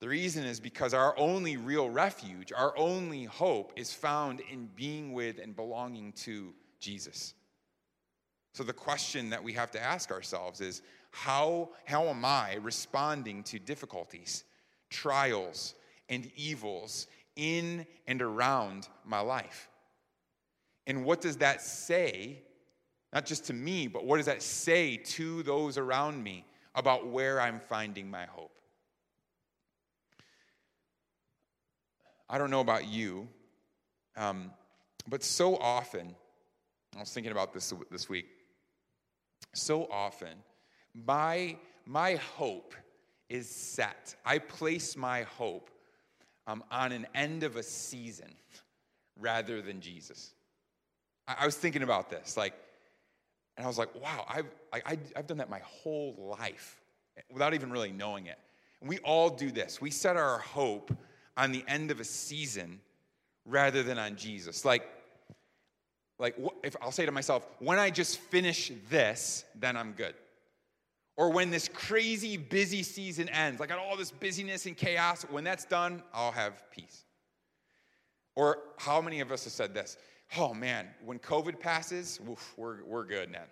[0.00, 5.12] The reason is because our only real refuge, our only hope is found in being
[5.12, 7.34] with and belonging to Jesus.
[8.52, 13.42] So the question that we have to ask ourselves is how, how am I responding
[13.44, 14.44] to difficulties,
[14.90, 15.74] trials,
[16.08, 19.68] and evils in and around my life?
[20.86, 22.42] And what does that say,
[23.12, 26.44] not just to me, but what does that say to those around me
[26.74, 28.52] about where I'm finding my hope?
[32.28, 33.28] I don't know about you,
[34.16, 34.50] um,
[35.08, 36.14] but so often,
[36.96, 38.26] I was thinking about this this week,
[39.54, 40.34] so often,
[41.06, 42.74] my, my hope
[43.28, 44.14] is set.
[44.24, 45.70] I place my hope
[46.46, 48.34] um, on an end of a season
[49.18, 50.35] rather than Jesus.
[51.26, 52.54] I, I was thinking about this, like,
[53.56, 56.80] and I was like, wow, I've, I, I've done that my whole life
[57.32, 58.38] without even really knowing it.
[58.80, 59.80] And we all do this.
[59.80, 60.94] We set our hope
[61.36, 62.80] on the end of a season
[63.46, 64.64] rather than on Jesus.
[64.64, 64.86] Like,
[66.18, 70.14] like if I'll say to myself, when I just finish this, then I'm good.
[71.16, 75.44] Or when this crazy busy season ends, like got all this busyness and chaos, when
[75.44, 77.04] that's done, I'll have peace.
[78.34, 79.96] Or how many of us have said this?
[80.36, 82.20] Oh man, when COVID passes,
[82.56, 83.46] we're, we're good, man.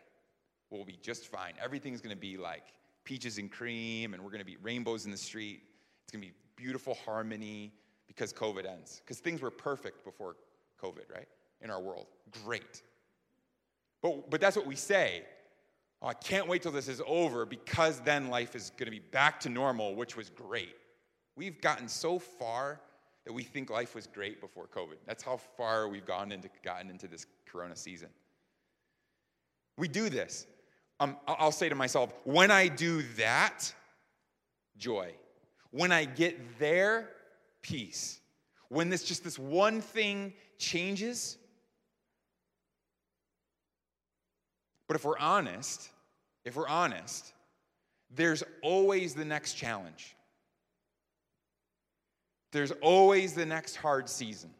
[0.71, 1.53] We'll be just fine.
[1.63, 2.65] Everything's going to be like
[3.05, 5.61] peaches and cream, and we're going to be rainbows in the street.
[6.05, 7.73] It's going to be beautiful harmony
[8.07, 9.01] because COVID ends.
[9.05, 10.37] Because things were perfect before
[10.83, 11.29] COVID, right?
[11.61, 12.07] In our world.
[12.45, 12.83] Great.
[14.03, 15.23] But, but that's what we say.
[16.03, 18.99] Oh, I can't wait till this is over because then life is going to be
[18.99, 20.75] back to normal, which was great.
[21.37, 22.81] We've gotten so far
[23.25, 24.97] that we think life was great before COVID.
[25.07, 28.09] That's how far we've gone into, gotten into this corona season.
[29.79, 30.47] We do this.
[31.01, 33.73] Um, I'll say to myself, when I do that,
[34.77, 35.13] joy.
[35.71, 37.11] When I get there,
[37.63, 38.21] peace.
[38.69, 41.37] When this just this one thing changes.
[44.87, 45.91] But if we're honest,
[46.45, 47.33] if we're honest,
[48.15, 50.15] there's always the next challenge.
[52.55, 54.51] There's always the next hard season.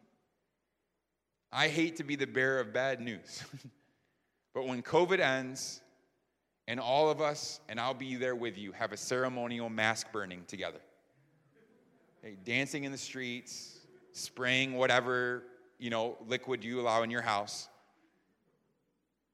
[1.49, 3.41] I hate to be the bearer of bad news,
[4.53, 5.79] but when COVID ends,
[6.67, 10.43] and all of us, and I'll be there with you, have a ceremonial mask burning
[10.45, 10.81] together.
[12.19, 13.79] Okay, dancing in the streets,
[14.11, 15.43] spraying whatever,
[15.79, 17.69] you know, liquid you allow in your house.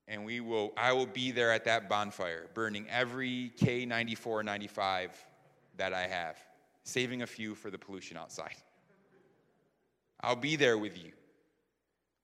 [0.08, 5.18] And we will, I will be there at that bonfire, burning every K94 95
[5.78, 6.38] that I have
[6.84, 8.56] saving a few for the pollution outside.
[10.22, 11.12] I'll be there with you.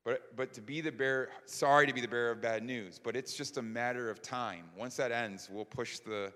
[0.05, 3.17] But, but to be the bearer, sorry to be the bearer of bad news, but
[3.17, 4.65] it's just a matter of time.
[4.77, 6.31] Once that ends, we'll push the,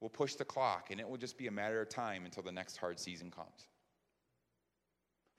[0.00, 2.50] we'll push the clock, and it will just be a matter of time until the
[2.50, 3.68] next hard season comes.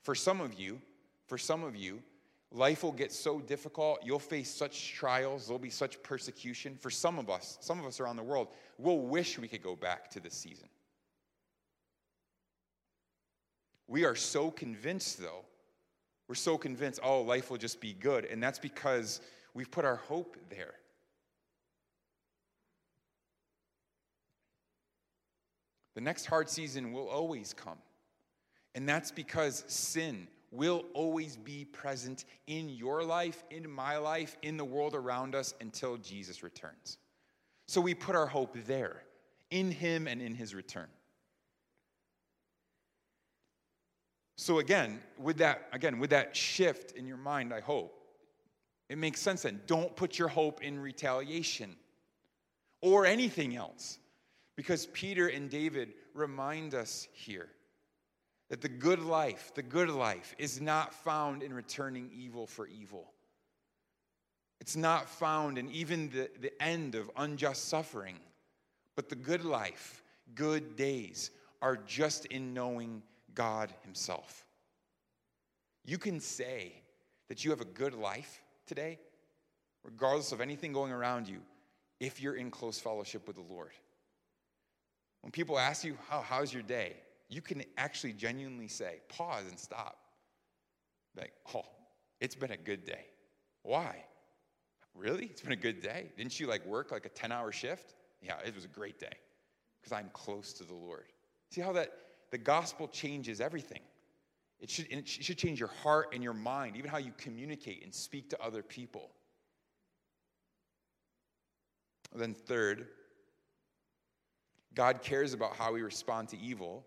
[0.02, 0.80] For some of you,
[1.26, 2.02] for some of you,
[2.50, 6.76] life will get so difficult, you'll face such trials, there'll be such persecution.
[6.80, 9.76] For some of us, some of us around the world, we'll wish we could go
[9.76, 10.68] back to this season.
[13.92, 15.44] We are so convinced, though,
[16.26, 18.24] we're so convinced, oh, life will just be good.
[18.24, 19.20] And that's because
[19.52, 20.72] we've put our hope there.
[25.94, 27.76] The next hard season will always come.
[28.74, 34.56] And that's because sin will always be present in your life, in my life, in
[34.56, 36.96] the world around us until Jesus returns.
[37.68, 39.02] So we put our hope there,
[39.50, 40.88] in Him and in His return.
[44.42, 47.96] So again, with that, again, with that shift in your mind, I hope,
[48.88, 49.60] it makes sense then.
[49.68, 51.76] Don't put your hope in retaliation
[52.80, 54.00] or anything else.
[54.56, 57.50] Because Peter and David remind us here
[58.50, 63.12] that the good life, the good life, is not found in returning evil for evil.
[64.60, 68.18] It's not found in even the, the end of unjust suffering.
[68.96, 70.02] But the good life
[70.34, 71.30] good days
[71.62, 73.04] are just in knowing
[73.34, 74.44] God Himself.
[75.84, 76.72] You can say
[77.28, 78.98] that you have a good life today,
[79.84, 81.40] regardless of anything going around you,
[82.00, 83.72] if you're in close fellowship with the Lord.
[85.22, 86.96] When people ask you, How, How's your day?
[87.28, 89.96] you can actually genuinely say, Pause and stop.
[91.16, 91.64] Like, Oh,
[92.20, 93.06] it's been a good day.
[93.62, 94.04] Why?
[94.94, 95.26] Really?
[95.26, 96.12] It's been a good day.
[96.16, 97.94] Didn't you like work like a 10 hour shift?
[98.20, 99.12] Yeah, it was a great day
[99.80, 101.06] because I'm close to the Lord.
[101.50, 101.92] See how that
[102.32, 103.82] the gospel changes everything.
[104.58, 107.94] It should, it should change your heart and your mind, even how you communicate and
[107.94, 109.10] speak to other people.
[112.14, 112.88] Then, third,
[114.74, 116.84] God cares about how we respond to evil.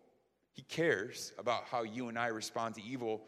[0.51, 3.21] He cares about how you and I respond to evil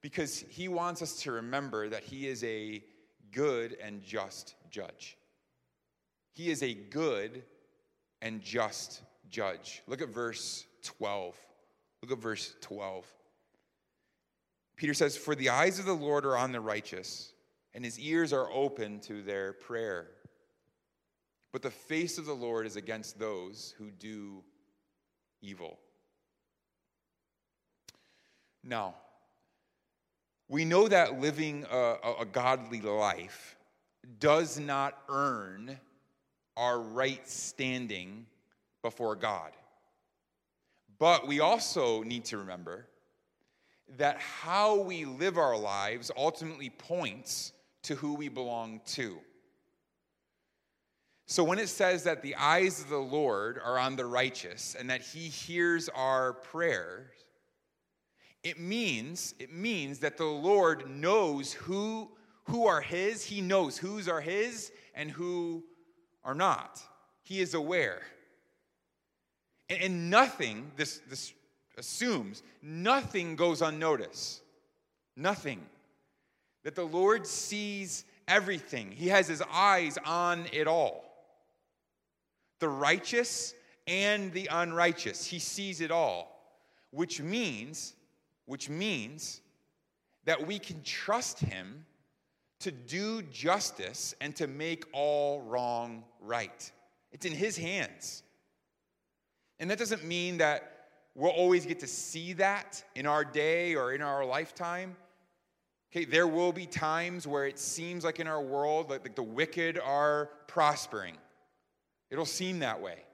[0.00, 2.82] because He wants us to remember that He is a
[3.32, 5.18] good and just judge.
[6.32, 7.42] He is a good
[8.22, 9.82] and just judge.
[9.86, 11.36] Look at verse 12.
[12.02, 13.06] Look at verse 12.
[14.76, 17.32] Peter says, For the eyes of the Lord are on the righteous,
[17.74, 20.08] and his ears are open to their prayer.
[21.52, 24.42] But the face of the Lord is against those who do
[25.42, 25.78] evil.
[28.62, 28.94] Now,
[30.48, 33.56] we know that living a, a, godly life
[34.18, 35.78] does not earn
[36.56, 38.26] our right standing
[38.82, 39.52] before God.
[41.00, 42.86] But we also need to remember
[43.96, 49.18] that how we live our lives ultimately points to who we belong to.
[51.26, 54.90] So when it says that the eyes of the Lord are on the righteous and
[54.90, 57.10] that he hears our prayers,
[58.42, 62.10] it means, it means that the Lord knows who,
[62.44, 65.64] who are his, he knows whose are his and who
[66.24, 66.80] are not.
[67.22, 68.02] He is aware.
[69.70, 71.32] And, and nothing, this, this
[71.78, 74.42] assumes, nothing goes unnoticed.
[75.16, 75.60] Nothing.
[76.64, 81.04] That the Lord sees everything, He has His eyes on it all.
[82.58, 83.54] The righteous
[83.86, 86.38] and the unrighteous, He sees it all,
[86.90, 87.94] which means
[88.46, 89.42] which means
[90.24, 91.86] that we can trust Him
[92.58, 96.72] to do justice and to make all wrong right.
[97.12, 98.24] It's in His hands.
[99.60, 103.92] And that doesn't mean that we'll always get to see that in our day or
[103.92, 104.96] in our lifetime.
[105.92, 109.78] Okay, there will be times where it seems like in our world, like the wicked
[109.78, 111.14] are prospering.
[112.10, 113.04] It'll seem that way.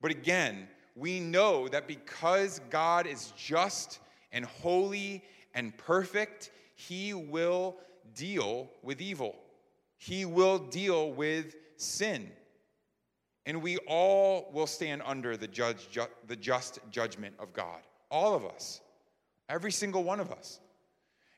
[0.00, 3.98] But again, we know that because God is just
[4.32, 5.22] and holy
[5.54, 7.76] and perfect, he will
[8.14, 9.36] deal with evil.
[9.98, 12.30] He will deal with sin.
[13.46, 17.80] And we all will stand under the, judge, ju- the just judgment of God.
[18.10, 18.80] All of us.
[19.48, 20.60] Every single one of us.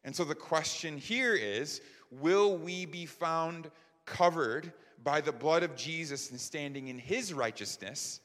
[0.05, 1.81] And so the question here is
[2.11, 3.71] will we be found
[4.07, 4.73] covered
[5.05, 8.21] by the blood of Jesus and standing in his righteousness?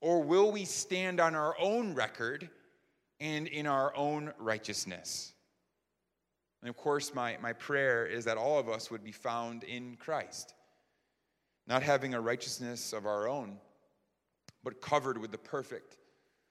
[0.00, 2.48] Or will we stand on our own record
[3.22, 5.32] and in our own righteousness.
[6.60, 9.96] And of course, my, my prayer is that all of us would be found in
[9.96, 10.54] Christ,
[11.66, 13.58] not having a righteousness of our own,
[14.64, 15.96] but covered with the perfect,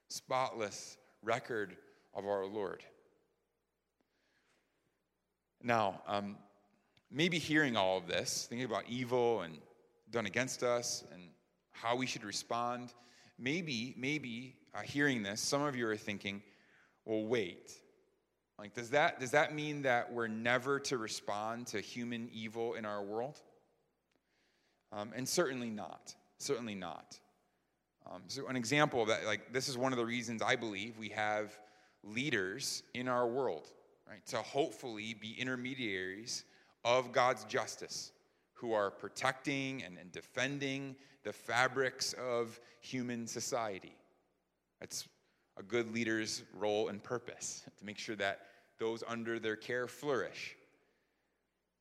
[0.09, 1.76] spotless record
[2.14, 2.84] of our Lord.
[5.64, 6.38] Now, um,
[7.12, 9.57] maybe hearing all of this, thinking about evil and
[10.09, 11.22] done against us and
[11.72, 12.93] how we should respond,
[13.38, 16.41] maybe, maybe uh, hearing this, some of you are thinking,
[17.05, 17.72] well, wait.
[18.57, 22.86] Like, does that, does that mean that we're never to respond to human evil in
[22.86, 23.38] our world?
[24.92, 26.16] Um, and certainly not.
[26.38, 27.20] Certainly not.
[28.12, 30.98] Um, so, an example of that, like, this is one of the reasons I believe
[30.98, 31.58] we have
[32.04, 33.68] leaders in our world,
[34.10, 36.46] right, to hopefully be intermediaries
[36.84, 38.12] of God's justice
[38.54, 43.96] who are protecting and, and defending the fabrics of human society.
[44.80, 45.08] That's
[45.58, 48.48] a good leader's role and purpose to make sure that
[48.80, 50.56] those under their care flourish.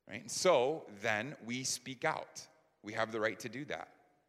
[0.08, 0.20] Right?
[0.20, 2.46] And so then we speak out.
[2.82, 3.88] We have the right to do that.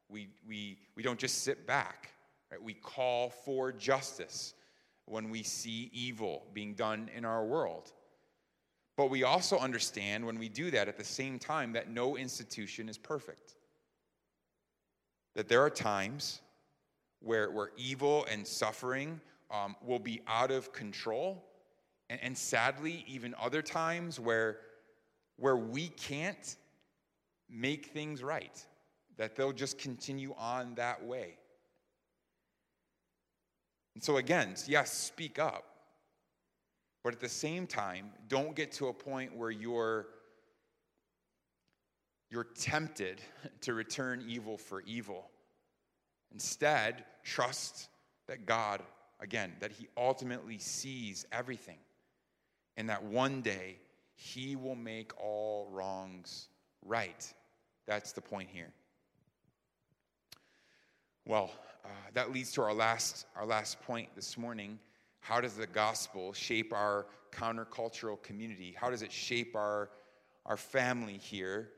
[0.09, 2.11] We, we, we don't just sit back.
[2.51, 2.61] Right?
[2.61, 4.53] We call for justice
[5.05, 7.91] when we see evil being done in our world.
[8.97, 12.89] But we also understand when we do that at the same time that no institution
[12.89, 13.55] is perfect.
[15.35, 16.41] That there are times
[17.21, 21.43] where, where evil and suffering um, will be out of control.
[22.09, 24.59] And, and sadly, even other times where,
[25.37, 26.57] where we can't
[27.51, 28.65] make things right,
[29.17, 31.37] that they'll just continue on that way.
[33.93, 35.65] And so, again, yes, speak up.
[37.03, 40.07] But at the same time, don't get to a point where you're,
[42.29, 43.21] you're tempted
[43.61, 45.29] to return evil for evil.
[46.31, 47.89] Instead, trust
[48.27, 48.81] that God,
[49.19, 51.79] again, that He ultimately sees everything.
[52.77, 53.77] And that one day
[54.13, 56.47] He will make all wrongs
[56.85, 57.33] right.
[57.88, 58.71] That's the point here.
[61.25, 61.51] Well,
[61.86, 64.79] uh, that leads to our last, our last point this morning.
[65.19, 68.75] How does the gospel shape our countercultural community?
[68.77, 69.89] How does it shape our,
[70.45, 71.69] our family here?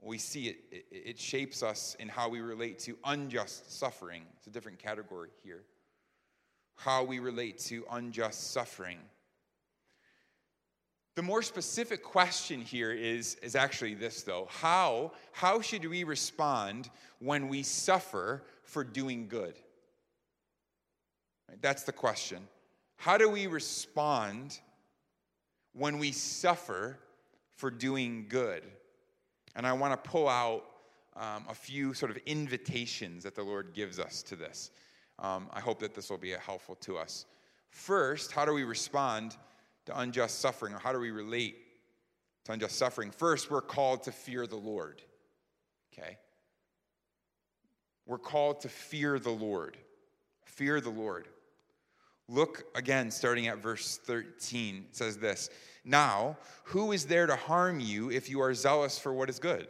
[0.00, 4.24] We see it, it, it shapes us in how we relate to unjust suffering.
[4.36, 5.62] It's a different category here.
[6.76, 8.98] How we relate to unjust suffering.
[11.14, 14.48] The more specific question here is, is actually this, though.
[14.50, 16.88] How, how should we respond
[17.18, 19.54] when we suffer for doing good?
[21.60, 22.48] That's the question.
[22.96, 24.58] How do we respond
[25.74, 26.98] when we suffer
[27.50, 28.62] for doing good?
[29.54, 30.64] And I want to pull out
[31.14, 34.70] um, a few sort of invitations that the Lord gives us to this.
[35.18, 37.26] Um, I hope that this will be helpful to us.
[37.68, 39.36] First, how do we respond
[39.86, 41.56] to unjust suffering, or how do we relate
[42.44, 43.10] to unjust suffering?
[43.10, 45.02] First, we're called to fear the Lord.
[45.92, 46.18] Okay?
[48.06, 49.76] We're called to fear the Lord.
[50.44, 51.28] Fear the Lord.
[52.28, 54.86] Look again, starting at verse 13.
[54.88, 55.50] It says this
[55.84, 59.68] Now, who is there to harm you if you are zealous for what is good?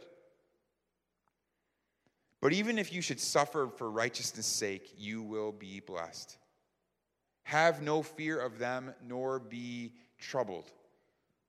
[2.41, 6.37] But even if you should suffer for righteousness' sake, you will be blessed.
[7.43, 10.71] Have no fear of them, nor be troubled,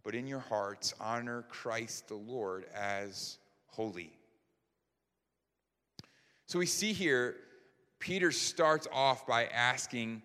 [0.02, 4.12] but in your hearts honor Christ the Lord as holy.
[6.46, 7.36] So we see here,
[7.98, 10.22] Peter starts off by asking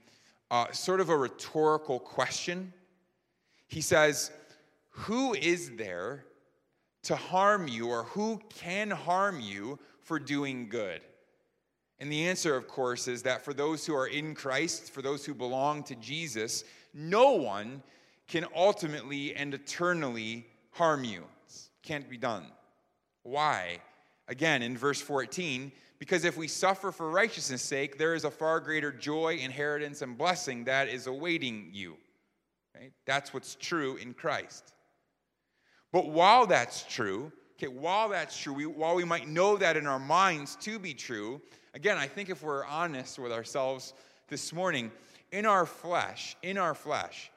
[0.51, 2.73] uh, sort of a rhetorical question.
[3.67, 4.31] He says,
[4.89, 6.25] Who is there
[7.03, 11.01] to harm you, or who can harm you for doing good?
[11.99, 15.25] And the answer, of course, is that for those who are in Christ, for those
[15.25, 17.83] who belong to Jesus, no one
[18.27, 21.23] can ultimately and eternally harm you.
[21.47, 22.45] It can't be done.
[23.23, 23.79] Why?
[24.27, 28.61] Again, in verse 14, because if we suffer for righteousness' sake, there is a far
[28.61, 31.97] greater joy, inheritance, and blessing that is awaiting you.
[32.73, 32.93] Right?
[33.05, 34.73] That's what's true in Christ.
[35.91, 39.87] But while that's true, okay, while that's true, we, while we might know that in
[39.87, 41.41] our minds to be true,
[41.73, 43.93] again, I think if we're honest with ourselves
[44.27, 44.91] this morning,
[45.31, 47.31] in our flesh, in our flesh,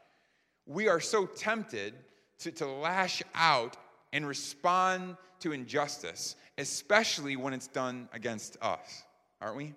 [0.66, 1.94] we are so tempted
[2.40, 3.76] to, to lash out
[4.12, 9.02] and respond to injustice especially when it's done against us,
[9.40, 9.74] aren't we?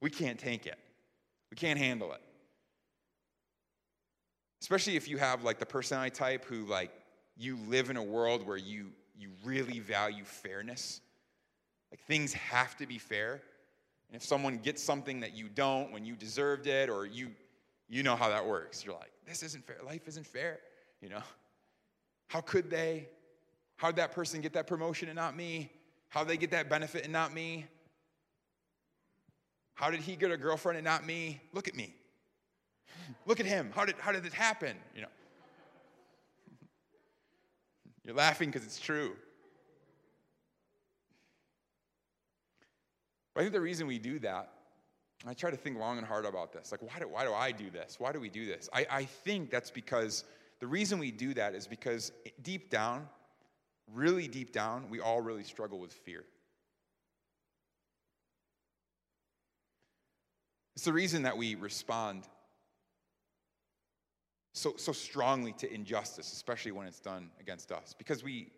[0.00, 0.78] We can't take it,
[1.50, 2.20] we can't handle it.
[4.60, 6.90] Especially if you have like the personality type who, like,
[7.36, 11.00] you live in a world where you, you really value fairness.
[11.90, 13.42] Like, things have to be fair.
[14.12, 17.30] And if someone gets something that you don't when you deserved it, or you,
[17.88, 19.78] you know how that works, you're like, this isn't fair.
[19.86, 20.58] Life isn't fair.
[21.00, 21.22] You know?
[22.28, 23.08] How could they?
[23.76, 25.72] How did that person get that promotion and not me?
[26.10, 27.64] How did they get that benefit and not me?
[29.72, 31.40] How did he get a girlfriend and not me?
[31.54, 31.94] Look at me.
[33.24, 33.72] Look at him.
[33.74, 34.76] How did, how did it happen?
[34.94, 35.08] You know.
[38.04, 39.16] You're laughing because it's true.
[43.34, 44.50] But I think the reason we do that,
[45.26, 46.72] I try to think long and hard about this.
[46.72, 47.96] Like, why do, why do I do this?
[47.98, 48.68] Why do we do this?
[48.72, 50.24] I, I think that's because
[50.60, 52.12] the reason we do that is because
[52.42, 53.08] deep down,
[53.92, 56.24] really deep down, we all really struggle with fear.
[60.74, 62.24] It's the reason that we respond
[64.54, 68.50] so, so strongly to injustice, especially when it's done against us, because we,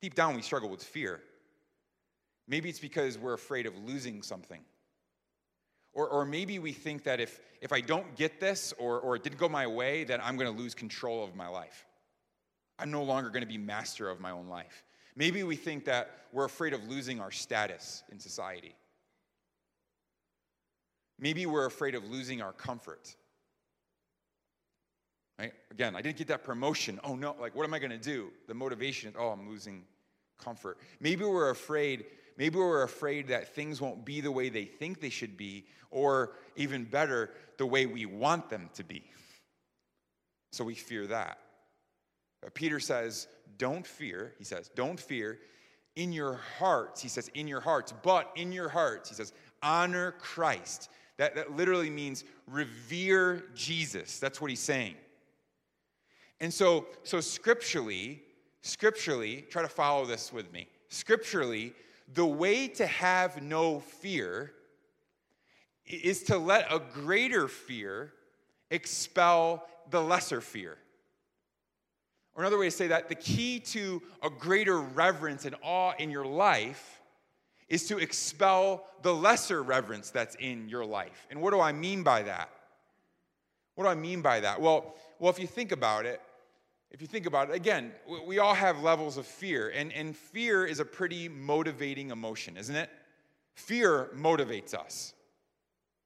[0.00, 1.20] deep down, we struggle with fear.
[2.46, 4.60] Maybe it's because we're afraid of losing something.
[5.92, 9.22] Or, or maybe we think that if, if I don't get this or, or it
[9.22, 11.86] didn't go my way, then I'm going to lose control of my life.
[12.78, 14.84] I'm no longer going to be master of my own life.
[15.16, 18.74] Maybe we think that we're afraid of losing our status in society.
[21.20, 23.14] Maybe we're afraid of losing our comfort.
[25.38, 25.52] Right?
[25.70, 27.00] Again, I didn't get that promotion.
[27.04, 28.30] Oh no, like what am I going to do?
[28.48, 29.84] The motivation is, oh, I'm losing
[30.38, 30.78] comfort.
[31.00, 32.04] Maybe we're afraid,
[32.36, 36.32] maybe we're afraid that things won't be the way they think they should be, or
[36.56, 39.02] even better, the way we want them to be.
[40.52, 41.38] So we fear that.
[42.44, 43.28] Uh, Peter says,
[43.58, 44.34] Don't fear.
[44.38, 45.38] He says, Don't fear.
[45.96, 49.32] In your hearts, he says, In your hearts, but in your hearts, he says,
[49.64, 50.90] honor Christ.
[51.16, 54.20] That, that literally means revere Jesus.
[54.20, 54.94] That's what he's saying.
[56.40, 58.22] And so, so scripturally,
[58.62, 60.68] scripturally, try to follow this with me.
[60.88, 61.72] Scripturally,
[62.12, 64.52] the way to have no fear
[65.86, 68.12] is to let a greater fear
[68.70, 70.76] expel the lesser fear.
[72.34, 76.10] Or another way to say that, the key to a greater reverence and awe in
[76.10, 77.00] your life
[77.68, 81.26] is to expel the lesser reverence that's in your life.
[81.30, 82.50] And what do I mean by that?
[83.74, 84.60] What do I mean by that?
[84.60, 86.20] Well, well, if you think about it,
[86.94, 87.90] if you think about it, again,
[88.24, 92.76] we all have levels of fear, and, and fear is a pretty motivating emotion, isn't
[92.76, 92.88] it?
[93.54, 95.12] Fear motivates us.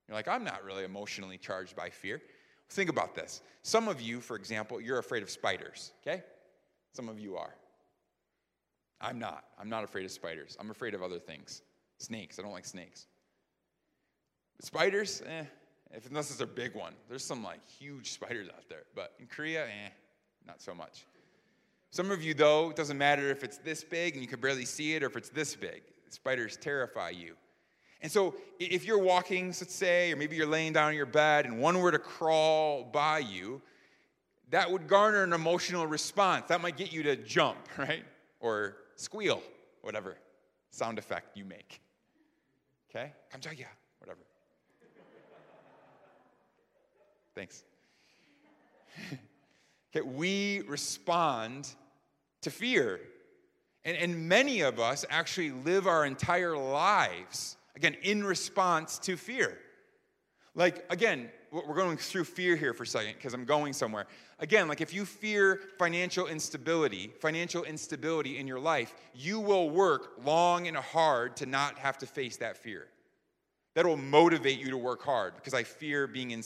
[0.09, 2.23] You're like, I'm not really emotionally charged by fear.
[2.71, 3.43] Think about this.
[3.63, 6.23] Some of you, for example, you're afraid of spiders, okay?
[6.95, 7.55] Some of you are.
[8.99, 9.45] I'm not.
[9.61, 10.57] I'm not afraid of spiders.
[10.59, 11.61] I'm afraid of other things.
[11.99, 12.39] Snakes.
[12.39, 13.07] I don't like snakes.
[14.63, 15.45] Spiders, eh,
[15.93, 16.95] if, unless it's a big one.
[17.11, 18.85] There's some like huge spiders out there.
[18.95, 19.91] But in Korea, eh,
[20.49, 21.05] not so much.
[21.91, 24.65] Some of you, though, it doesn't matter if it's this big and you can barely
[24.65, 25.83] see it or if it's this big.
[26.09, 27.35] Spiders terrify you.
[28.01, 31.47] And so, if you're walking, let's say, or maybe you're laying down in your bed
[31.47, 33.61] and one were to crawl by you,
[34.51, 36.47] that would garner an emotional response.
[36.49, 38.05] That might get you to jump, right?
[38.41, 39.43] Or squeal,
[39.83, 40.17] whatever
[40.71, 41.81] sound effect you make.
[42.91, 43.13] Okay?
[43.33, 43.67] Kamjaya,
[43.99, 44.21] whatever.
[47.35, 47.65] Thanks.
[49.95, 51.69] okay, we respond
[52.43, 53.01] to fear.
[53.85, 59.59] And, and many of us actually live our entire lives, again, in response to fear.
[60.55, 64.07] Like, again, we're going through fear here for a second because I'm going somewhere.
[64.39, 70.13] Again, like if you fear financial instability, financial instability in your life, you will work
[70.25, 72.89] long and hard to not have to face that fear.
[73.75, 76.43] That will motivate you to work hard because I fear being in,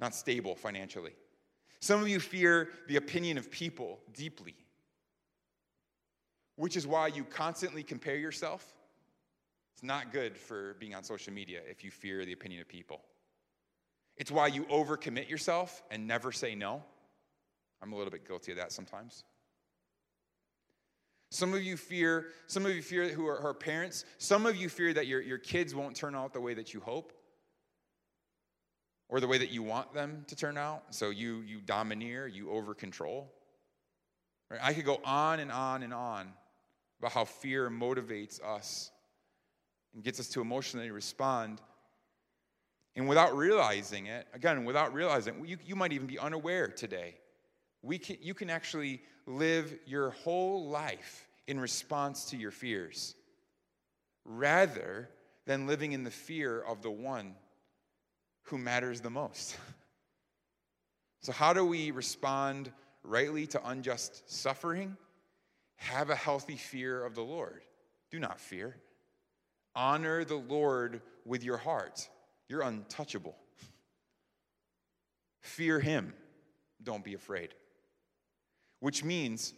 [0.00, 1.12] not stable financially.
[1.84, 4.54] Some of you fear the opinion of people deeply,
[6.56, 8.64] which is why you constantly compare yourself.
[9.74, 13.02] It's not good for being on social media if you fear the opinion of people.
[14.16, 16.82] It's why you overcommit yourself and never say no.
[17.82, 19.22] I'm a little bit guilty of that sometimes.
[21.32, 24.70] Some of you fear, some of you fear who are, are parents, some of you
[24.70, 27.12] fear that your, your kids won't turn out the way that you hope
[29.14, 30.82] or the way that you want them to turn out.
[30.90, 33.32] So you you domineer, you over control.
[34.50, 34.58] Right?
[34.60, 36.32] I could go on and on and on
[36.98, 38.90] about how fear motivates us
[39.94, 41.60] and gets us to emotionally respond
[42.96, 47.14] and without realizing it, again, without realizing you, you might even be unaware today.
[47.82, 53.14] We can, you can actually live your whole life in response to your fears
[54.24, 55.08] rather
[55.46, 57.36] than living in the fear of the one
[58.44, 59.56] who matters the most.
[61.20, 62.70] so, how do we respond
[63.02, 64.96] rightly to unjust suffering?
[65.76, 67.62] Have a healthy fear of the Lord.
[68.10, 68.76] Do not fear.
[69.74, 72.08] Honor the Lord with your heart.
[72.48, 73.34] You're untouchable.
[75.40, 76.14] Fear him.
[76.82, 77.54] Don't be afraid.
[78.80, 79.52] Which means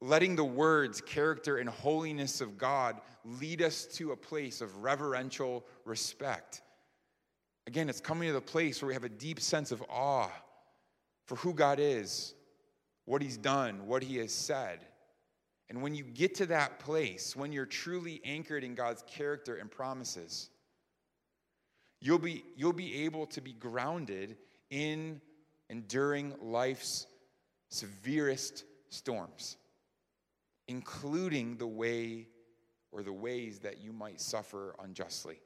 [0.00, 5.64] letting the words, character, and holiness of God lead us to a place of reverential
[5.84, 6.62] respect.
[7.70, 10.28] Again, it's coming to the place where we have a deep sense of awe
[11.26, 12.34] for who God is,
[13.04, 14.80] what He's done, what He has said.
[15.68, 19.70] And when you get to that place, when you're truly anchored in God's character and
[19.70, 20.50] promises,
[22.00, 24.36] You'll be, you'll be able to be grounded
[24.70, 25.20] in
[25.68, 27.06] enduring life's
[27.68, 29.58] severest storms,
[30.66, 32.26] including the way
[32.90, 35.38] or the ways that you might suffer unjustly.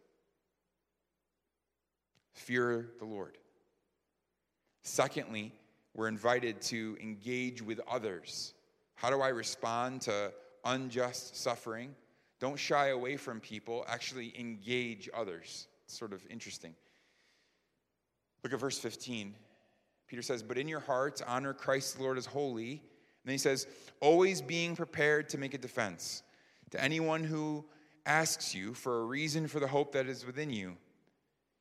[2.34, 3.38] Fear the Lord.
[4.82, 5.52] Secondly,
[5.94, 8.54] we're invited to engage with others.
[8.96, 10.32] How do I respond to
[10.64, 11.94] unjust suffering?
[12.40, 16.74] Don't shy away from people, actually engage others sort of interesting.
[18.42, 19.34] Look at verse 15.
[20.06, 22.72] Peter says, But in your hearts, honor Christ the Lord as holy.
[22.72, 22.80] And
[23.24, 23.66] then he says,
[24.00, 26.22] Always being prepared to make a defense
[26.70, 27.64] to anyone who
[28.06, 30.76] asks you for a reason for the hope that is within you.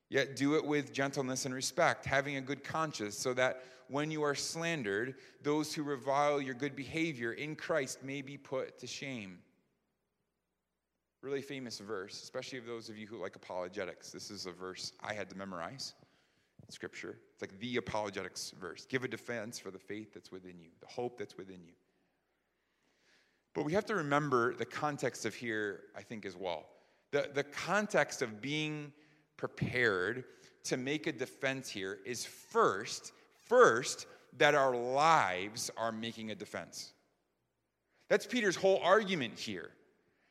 [0.08, 4.22] Yet do it with gentleness and respect, having a good conscience, so that when you
[4.22, 9.38] are slandered, those who revile your good behavior in Christ may be put to shame
[11.24, 14.10] really famous verse, especially of those of you who like apologetics.
[14.10, 15.94] This is a verse I had to memorize
[16.62, 17.18] in Scripture.
[17.32, 18.84] It's like the apologetics verse.
[18.84, 21.72] Give a defense for the faith that's within you, the hope that's within you.
[23.54, 26.66] But we have to remember the context of here, I think, as well.
[27.10, 28.92] The, the context of being
[29.36, 30.24] prepared
[30.64, 33.12] to make a defense here is first,
[33.46, 34.06] first,
[34.38, 36.92] that our lives are making a defense.
[38.08, 39.70] That's Peter's whole argument here.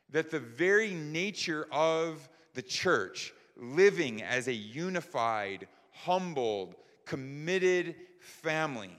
[0.09, 6.75] That the very nature of the church, living as a unified, humbled,
[7.05, 8.95] committed family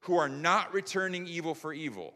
[0.00, 2.14] who are not returning evil for evil,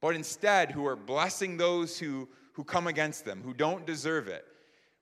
[0.00, 4.44] but instead who are blessing those who, who come against them, who don't deserve it,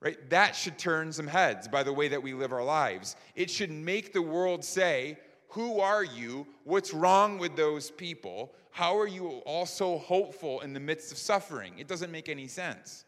[0.01, 0.19] right?
[0.31, 3.17] That should turn some heads by the way that we live our lives.
[3.35, 5.19] It should make the world say,
[5.49, 6.47] Who are you?
[6.65, 8.53] What's wrong with those people?
[8.71, 11.79] How are you also hopeful in the midst of suffering?
[11.79, 13.05] It doesn't make any sense.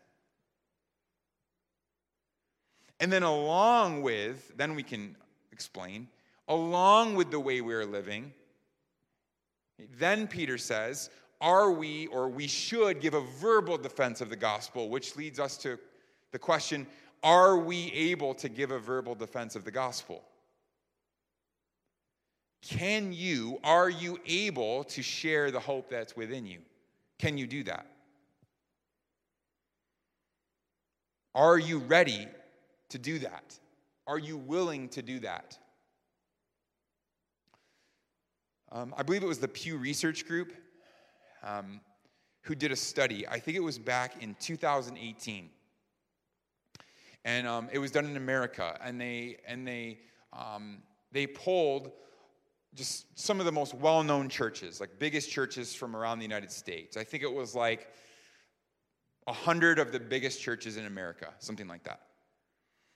[3.01, 5.17] And then, along with, then we can
[5.53, 6.09] explain,
[6.49, 8.33] along with the way we are living,
[9.99, 11.11] then Peter says,
[11.41, 15.57] are we or we should give a verbal defense of the gospel, which leads us
[15.59, 15.79] to
[16.37, 16.87] the question
[17.23, 20.23] are we able to give a verbal defense of the gospel?
[22.61, 26.59] Can you, are you able to share the hope that's within you?
[27.19, 27.87] Can you do that?
[31.35, 32.29] Are you ready
[32.91, 33.59] to do that?
[34.07, 35.57] Are you willing to do that?
[38.73, 40.53] Um, I believe it was the Pew Research Group
[41.43, 41.81] um,
[42.43, 43.27] who did a study.
[43.27, 45.49] I think it was back in 2018,
[47.27, 48.79] and um, it was done in America.
[48.83, 49.99] And they and they
[50.33, 50.79] um,
[51.13, 51.91] they polled
[52.75, 56.51] just some of the most well known churches, like biggest churches from around the United
[56.51, 56.97] States.
[56.97, 57.89] I think it was like
[59.27, 62.01] a hundred of the biggest churches in America, something like that.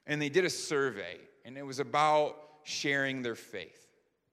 [0.07, 3.89] And they did a survey, and it was about sharing their faith,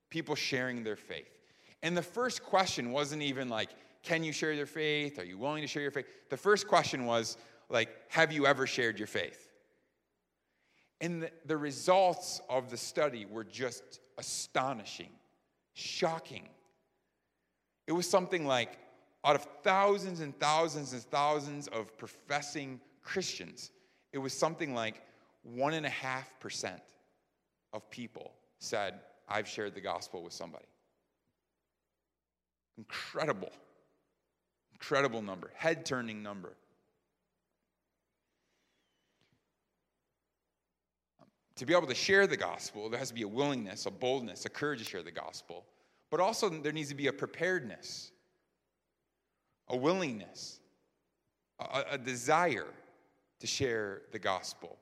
[0.09, 1.39] people sharing their faith.
[1.81, 3.69] And the first question wasn't even like,
[4.03, 5.17] can you share your faith?
[5.17, 6.05] Are you willing to share your faith?
[6.29, 7.37] The first question was,
[7.69, 9.46] like, have you ever shared your faith?
[10.99, 15.09] And the, results of the study were just astonishing
[15.73, 16.49] shocking.
[17.85, 18.79] It was something like
[19.23, 23.71] out of thousands and thousands and thousands of professing Christians,
[24.11, 25.01] it was something like
[25.43, 26.81] one and a half percent
[27.73, 28.95] of people said,
[29.29, 30.65] I've shared the gospel with somebody.
[32.77, 33.51] Incredible,
[34.73, 36.55] incredible number, head turning number.
[41.57, 44.45] To be able to share the gospel, there has to be a willingness, a boldness,
[44.45, 45.65] a courage to share the gospel.
[46.09, 48.11] But also, there needs to be a preparedness,
[49.67, 50.59] a willingness,
[51.59, 52.73] a, a desire
[53.39, 54.77] to share the gospel.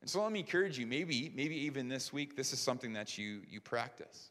[0.00, 3.16] And so let me encourage you, maybe, maybe even this week, this is something that
[3.16, 4.30] you, you practice.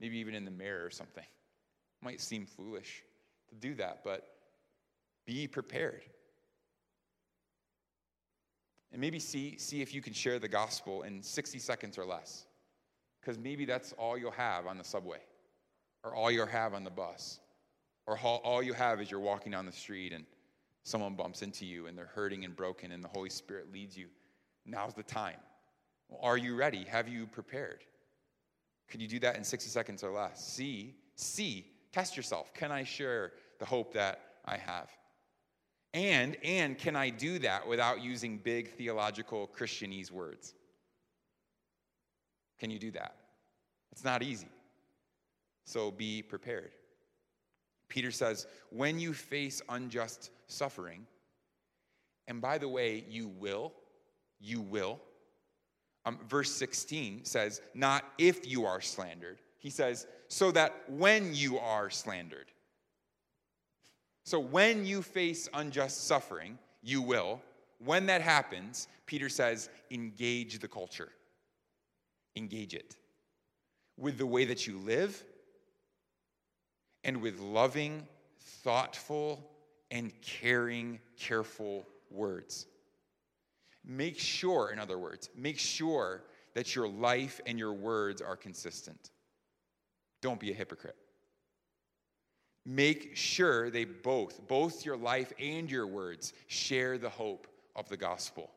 [0.00, 1.24] Maybe even in the mirror or something.
[1.24, 3.02] It might seem foolish
[3.48, 4.28] to do that, but
[5.24, 6.02] be prepared.
[8.92, 12.46] And maybe see, see if you can share the gospel in 60 seconds or less.
[13.20, 15.18] Because maybe that's all you'll have on the subway,
[16.04, 17.40] or all you'll have on the bus,
[18.06, 20.24] or all you have is you're walking down the street and
[20.84, 24.06] someone bumps into you and they're hurting and broken and the Holy Spirit leads you.
[24.64, 25.38] Now's the time.
[26.20, 26.84] Are you ready?
[26.84, 27.82] Have you prepared?
[28.88, 30.46] Could you do that in 60 seconds or less?
[30.46, 32.54] See, see, test yourself.
[32.54, 34.88] Can I share the hope that I have?
[35.94, 40.54] And, and can I do that without using big theological Christianese words?
[42.58, 43.16] Can you do that?
[43.92, 44.48] It's not easy.
[45.64, 46.72] So be prepared.
[47.88, 51.06] Peter says, when you face unjust suffering,
[52.28, 53.72] and by the way, you will,
[54.40, 55.00] you will.
[56.04, 59.38] Um, verse 16 says, not if you are slandered.
[59.58, 62.52] He says, so that when you are slandered.
[64.26, 67.40] So when you face unjust suffering, you will.
[67.78, 71.10] When that happens, Peter says, engage the culture.
[72.34, 72.96] Engage it
[73.96, 75.22] with the way that you live
[77.04, 78.04] and with loving,
[78.64, 79.48] thoughtful,
[79.92, 82.66] and caring, careful words.
[83.84, 86.24] Make sure, in other words, make sure
[86.54, 89.12] that your life and your words are consistent.
[90.20, 90.96] Don't be a hypocrite
[92.66, 97.46] make sure they both, both your life and your words, share the hope
[97.76, 98.50] of the gospel.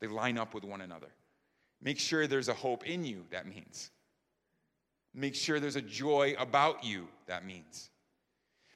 [0.00, 1.08] They line up with one another.
[1.82, 3.90] Make sure there's a hope in you, that means.
[5.12, 7.90] Make sure there's a joy about you, that means.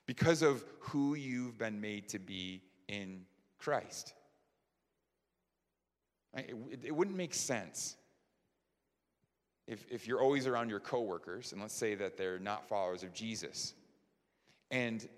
[0.05, 3.23] Because of who you've been made to be in
[3.59, 4.15] Christ.
[6.37, 7.97] It, wouldn't make sense
[9.67, 13.15] if, if you're always around your coworkers, and let's say that they're not followers of
[13.15, 13.73] Jesus
[14.71, 15.09] and,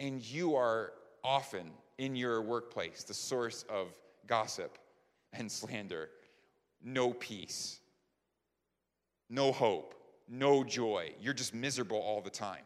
[0.00, 0.92] and you are
[1.24, 3.88] often in your workplace the source of
[4.26, 4.78] gossip
[5.32, 6.08] and slander
[6.82, 7.80] no peace,
[9.28, 9.94] no hope,
[10.28, 11.12] no joy.
[11.20, 12.62] You're just miserable all the time.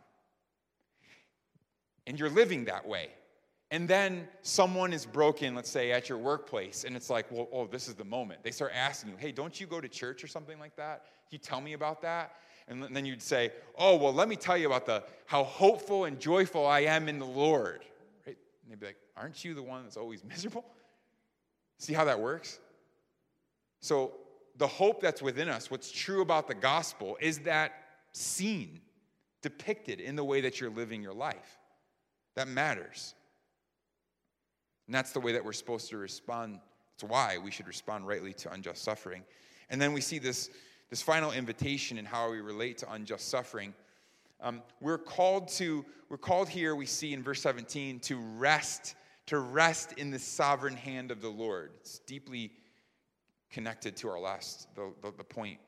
[2.06, 3.10] And you're living that way.
[3.70, 7.66] And then someone is broken, let's say at your workplace, and it's like, well, oh,
[7.66, 8.42] this is the moment.
[8.42, 11.04] They start asking you, hey, don't you go to church or something like that?
[11.04, 12.34] Can you tell me about that?
[12.68, 16.18] And then you'd say, oh, well, let me tell you about the how hopeful and
[16.18, 17.84] joyful I am in the Lord.
[18.26, 18.36] Right?
[18.62, 20.64] And they'd be like, aren't you the one that's always miserable?
[21.78, 22.60] See how that works?
[23.80, 24.12] So
[24.56, 27.72] the hope that's within us, what's true about the gospel, is that
[28.12, 28.80] seen,
[29.42, 31.58] depicted in the way that you're living your life.
[32.36, 33.14] That matters.
[34.86, 36.60] And that's the way that we're supposed to respond.
[36.94, 39.24] It's why we should respond rightly to unjust suffering.
[39.70, 40.50] And then we see this,
[40.92, 43.72] this final invitation in how we relate to unjust suffering.
[44.42, 49.38] Um, we're called to, we're called here, we see in verse 17, to rest, to
[49.38, 51.70] rest in the sovereign hand of the Lord.
[51.80, 52.52] It's deeply
[53.50, 55.58] connected to our last, the, the, the point,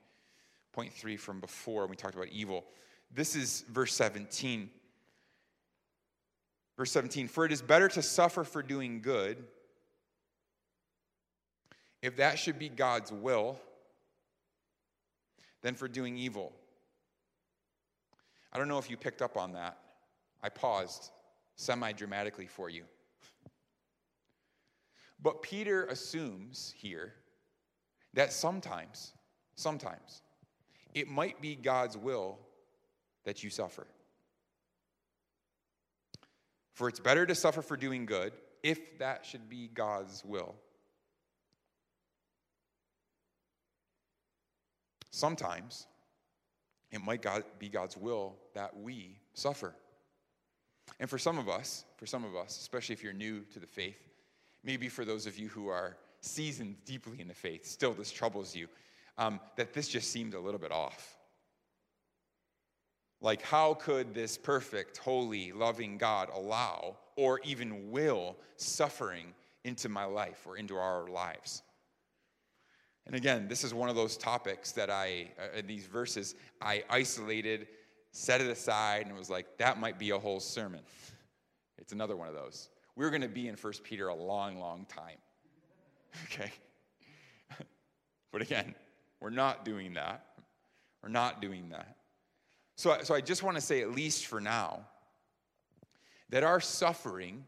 [0.75, 2.63] point three from before we talked about evil.
[3.11, 4.69] This is verse 17.
[6.77, 9.43] Verse 17 For it is better to suffer for doing good,
[12.03, 13.59] if that should be God's will,
[15.65, 16.53] than for doing evil.
[18.53, 19.79] I don't know if you picked up on that.
[20.43, 21.11] I paused
[21.57, 22.85] semi dramatically for you.
[25.21, 27.15] But Peter assumes here
[28.13, 29.15] that sometimes,
[29.57, 30.21] sometimes,
[30.93, 32.39] it might be God's will
[33.25, 33.87] that you suffer.
[36.75, 40.57] For it's better to suffer for doing good, if that should be God's will.
[45.15, 45.87] Sometimes
[46.91, 47.25] it might
[47.61, 49.73] be God's will that we suffer.
[50.99, 53.67] And for some of us, for some of us, especially if you're new to the
[53.67, 54.09] faith,
[54.65, 58.57] maybe for those of you who are seasoned deeply in the faith, still this troubles
[58.57, 58.67] you,
[59.17, 61.17] um, that this just seemed a little bit off.
[63.21, 70.07] Like, how could this perfect, holy, loving God allow or even will suffering into my
[70.07, 71.63] life or into our lives?
[73.07, 76.85] And again, this is one of those topics that I, uh, in these verses, I
[76.89, 77.69] isolated,
[78.13, 80.81] set it aside, and was like, that might be a whole sermon.
[81.77, 82.71] It's another one of those.
[82.97, 85.19] We're going to be in 1 Peter a long, long time.
[86.27, 86.53] Okay?
[88.33, 88.75] but again,
[89.21, 90.25] we're not doing that.
[91.03, 91.97] We're not doing that.
[92.77, 94.87] So, so I just want to say, at least for now,
[96.31, 97.45] that our suffering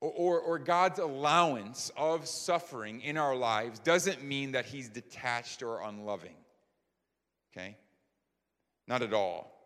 [0.00, 5.82] or, or, God's allowance of suffering in our lives doesn't mean that He's detached or
[5.82, 6.36] unloving.
[7.52, 7.76] Okay?
[8.88, 9.60] Not at all.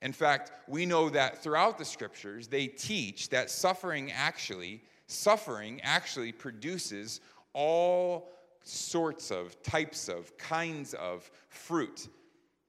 [0.00, 6.32] In fact, we know that throughout the scriptures, they teach that suffering actually, suffering actually
[6.32, 7.20] produces
[7.52, 8.30] all
[8.62, 12.08] sorts of types of kinds of fruit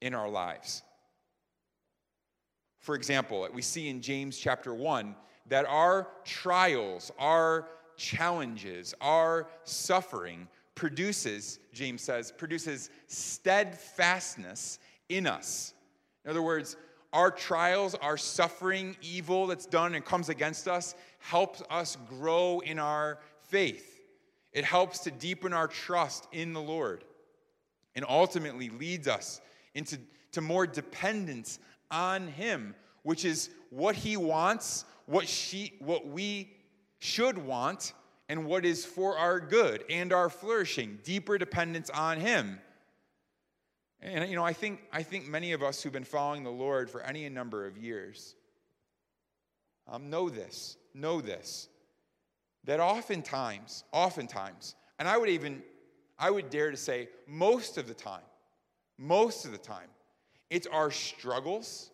[0.02, 0.82] in our lives.
[2.80, 5.16] For example, we see in James chapter 1
[5.50, 14.80] that our trials, our challenges, our suffering produces, James says, produces steadfastness
[15.10, 15.74] in us.
[16.24, 16.78] In other words,
[17.12, 22.80] our trials, our suffering, evil that's done and comes against us helps us grow in
[22.80, 23.20] our
[23.50, 24.00] faith.
[24.54, 27.04] It helps to deepen our trust in the Lord
[27.95, 29.41] and ultimately leads us
[29.74, 29.97] into
[30.32, 31.60] to more dependence
[31.91, 36.51] on Him, which is what He wants, what, she, what we
[36.99, 37.93] should want,
[38.30, 40.99] and what is for our good and our flourishing.
[41.03, 42.60] Deeper dependence on Him.
[44.01, 46.91] And you know, I think, I think many of us who've been following the Lord
[46.91, 48.36] for any number of years
[49.88, 51.70] um, know this, know this
[52.66, 55.64] that oftentimes, oftentimes, and I would even,
[56.20, 58.22] I would dare to say most of the time,
[58.99, 59.88] most of the time,
[60.51, 61.89] it's our struggles,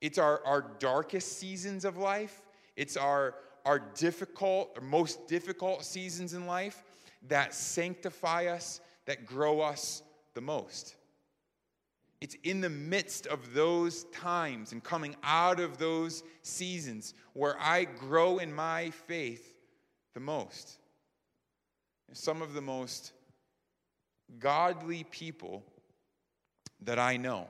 [0.00, 2.42] it's our, our darkest seasons of life,
[2.76, 3.34] it's our,
[3.64, 6.84] our difficult, or most difficult seasons in life
[7.28, 10.02] that sanctify us, that grow us
[10.34, 10.94] the most.
[12.20, 17.84] It's in the midst of those times and coming out of those seasons where I
[17.84, 19.54] grow in my faith
[20.14, 20.78] the most.
[22.12, 23.12] Some of the most
[24.38, 25.64] godly people
[26.82, 27.46] that I know.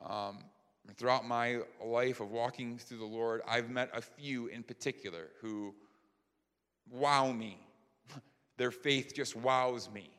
[0.00, 0.38] Um,
[0.96, 5.74] Throughout my life of walking through the Lord, I've met a few in particular who
[6.90, 7.58] wow me.
[8.56, 10.10] Their faith just wows me.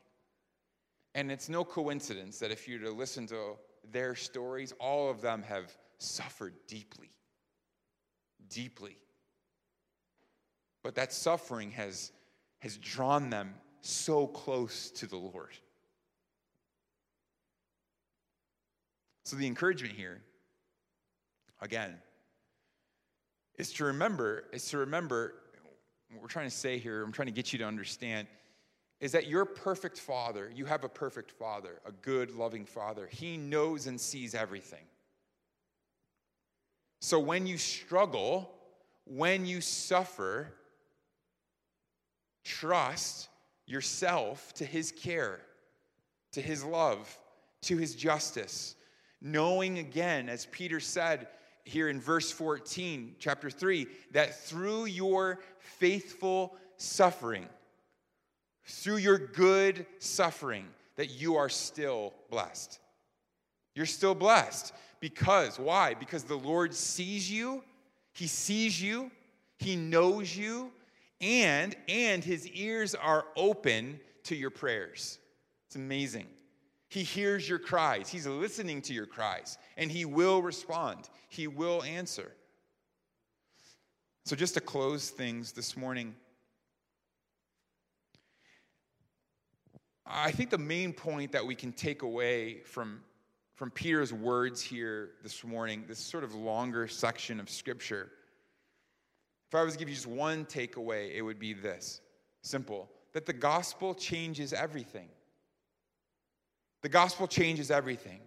[1.13, 3.55] And it's no coincidence that if you to listen to
[3.91, 7.09] their stories, all of them have suffered deeply.
[8.49, 8.97] Deeply.
[10.84, 12.11] But that suffering has,
[12.59, 15.53] has drawn them so close to the Lord.
[19.26, 20.22] So, the encouragement here
[21.62, 21.95] again,
[23.57, 25.36] is to remember, is to remember
[26.12, 28.28] what we're trying to say here, I'm trying to get you to understand,
[28.99, 33.07] is that your perfect father, you have a perfect father, a good, loving father.
[33.12, 34.84] He knows and sees everything.
[37.01, 38.51] So when you struggle,
[39.05, 40.53] when you suffer,
[42.43, 43.30] trust
[43.66, 45.39] yourself to his care,
[46.34, 47.18] to his love,
[47.64, 48.76] to his justice.
[49.20, 51.28] Knowing again, as Peter said
[51.64, 57.47] here in verse 14, chapter 3, that through your faithful suffering,
[58.66, 62.80] through your good suffering, that you are still blessed.
[63.76, 64.74] You're still blessed.
[64.99, 65.95] Because, why?
[65.95, 67.64] Because the Lord sees you,
[68.14, 69.12] He sees you,
[69.57, 70.72] He knows you,
[71.20, 75.18] and, and His ears are open to your prayers.
[75.68, 76.28] It's amazing.
[76.91, 81.81] He hears your cries, He's listening to your cries, and He will respond, He will
[81.83, 82.33] answer.
[84.25, 86.13] So, just to close things this morning,
[90.05, 92.99] I think the main point that we can take away from
[93.55, 98.11] from Peter's words here this morning, this sort of longer section of scripture,
[99.47, 102.01] if I was to give you just one takeaway, it would be this
[102.41, 105.07] simple that the gospel changes everything.
[106.82, 108.19] The gospel changes everything.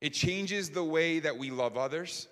[0.00, 2.28] It changes the way that we love others.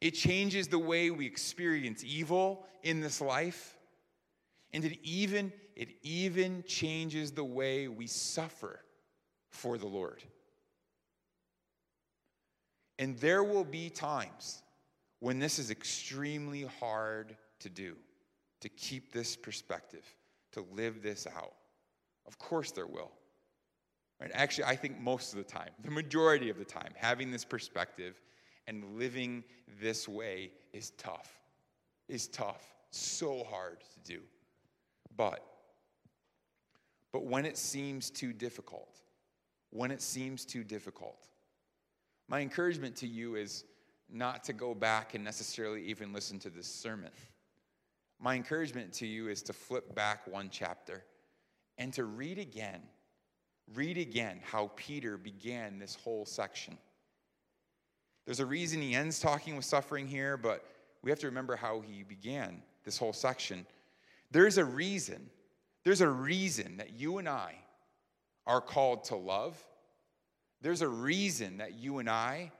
[0.00, 3.76] It changes the way we experience evil in this life.
[4.72, 8.80] And it even, it even changes the way we suffer
[9.50, 10.22] for the Lord.
[12.98, 14.62] And there will be times
[15.20, 17.96] when this is extremely hard to do,
[18.60, 20.04] to keep this perspective,
[20.52, 21.54] to live this out.
[22.26, 23.12] Of course, there will.
[24.20, 24.30] Right?
[24.32, 28.20] Actually, I think most of the time, the majority of the time, having this perspective
[28.66, 29.44] and living
[29.80, 31.30] this way is tough.
[32.08, 32.74] Is tough.
[32.90, 34.20] So hard to do.
[35.16, 35.44] But,
[37.12, 39.00] but when it seems too difficult,
[39.70, 41.28] when it seems too difficult,
[42.28, 43.64] my encouragement to you is
[44.10, 47.10] not to go back and necessarily even listen to this sermon.
[48.20, 51.04] My encouragement to you is to flip back one chapter
[51.78, 52.80] and to read again.
[53.72, 56.76] Read again how Peter began this whole section.
[58.26, 60.64] There's a reason he ends talking with suffering here, but
[61.02, 63.66] we have to remember how he began this whole section.
[64.30, 65.30] There's a reason.
[65.84, 67.56] There's a reason that you and I
[68.46, 69.56] are called to love
[70.64, 72.50] there's a reason that you and I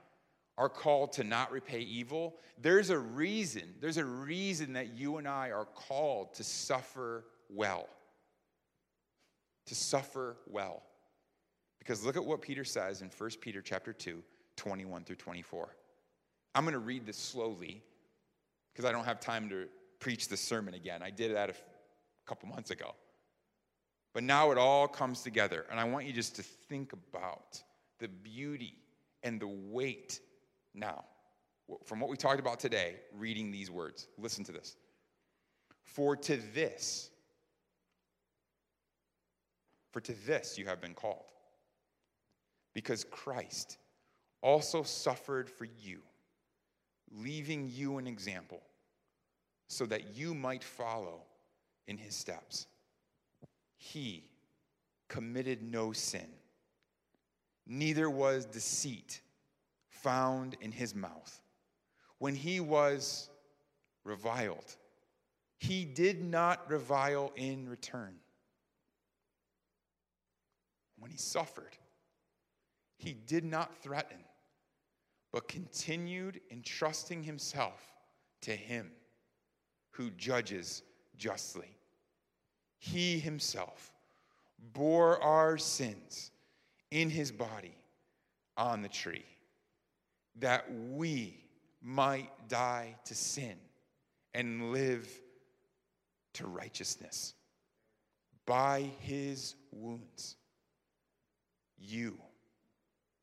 [0.59, 2.35] are called to not repay evil.
[2.61, 7.89] There's a reason, there's a reason that you and I are called to suffer well.
[9.65, 10.83] To suffer well.
[11.85, 14.21] Because look at what Peter says in 1 Peter chapter 2,
[14.55, 15.69] 21 through 24.
[16.55, 17.83] I'm going to read this slowly
[18.73, 19.67] because I don't have time to
[19.99, 21.03] preach the sermon again.
[21.03, 21.55] I did that a
[22.25, 22.95] couple months ago.
[24.13, 27.61] But now it all comes together, and I want you just to think about
[27.99, 28.77] the beauty
[29.21, 30.19] and the weight
[30.73, 31.03] now
[31.83, 34.07] from what we talked about today, reading these words.
[34.17, 34.75] Listen to this.
[35.83, 37.09] For to this,
[39.91, 41.25] for to this you have been called,
[42.75, 43.79] because Christ
[44.41, 46.01] also suffered for you,
[47.11, 48.61] leaving you an example,
[49.67, 51.23] so that you might follow
[51.87, 52.67] in his steps.
[53.77, 54.29] He
[55.07, 56.27] committed no sin
[57.67, 59.21] neither was deceit
[59.89, 61.41] found in his mouth.
[62.19, 63.29] When he was
[64.03, 64.75] reviled,
[65.57, 68.15] he did not revile in return.
[70.99, 71.77] When he suffered,
[72.97, 74.17] he did not threaten,
[75.31, 77.81] but continued entrusting himself
[78.41, 78.91] to him
[79.91, 80.83] who judges
[81.17, 81.77] justly.
[82.77, 83.91] He himself
[84.73, 86.31] bore our sins
[86.91, 87.75] in his body
[88.57, 89.25] on the tree,
[90.37, 91.43] that we
[91.81, 93.55] might die to sin
[94.33, 95.07] and live
[96.33, 97.33] to righteousness.
[98.45, 100.35] By his wounds,
[101.77, 102.17] you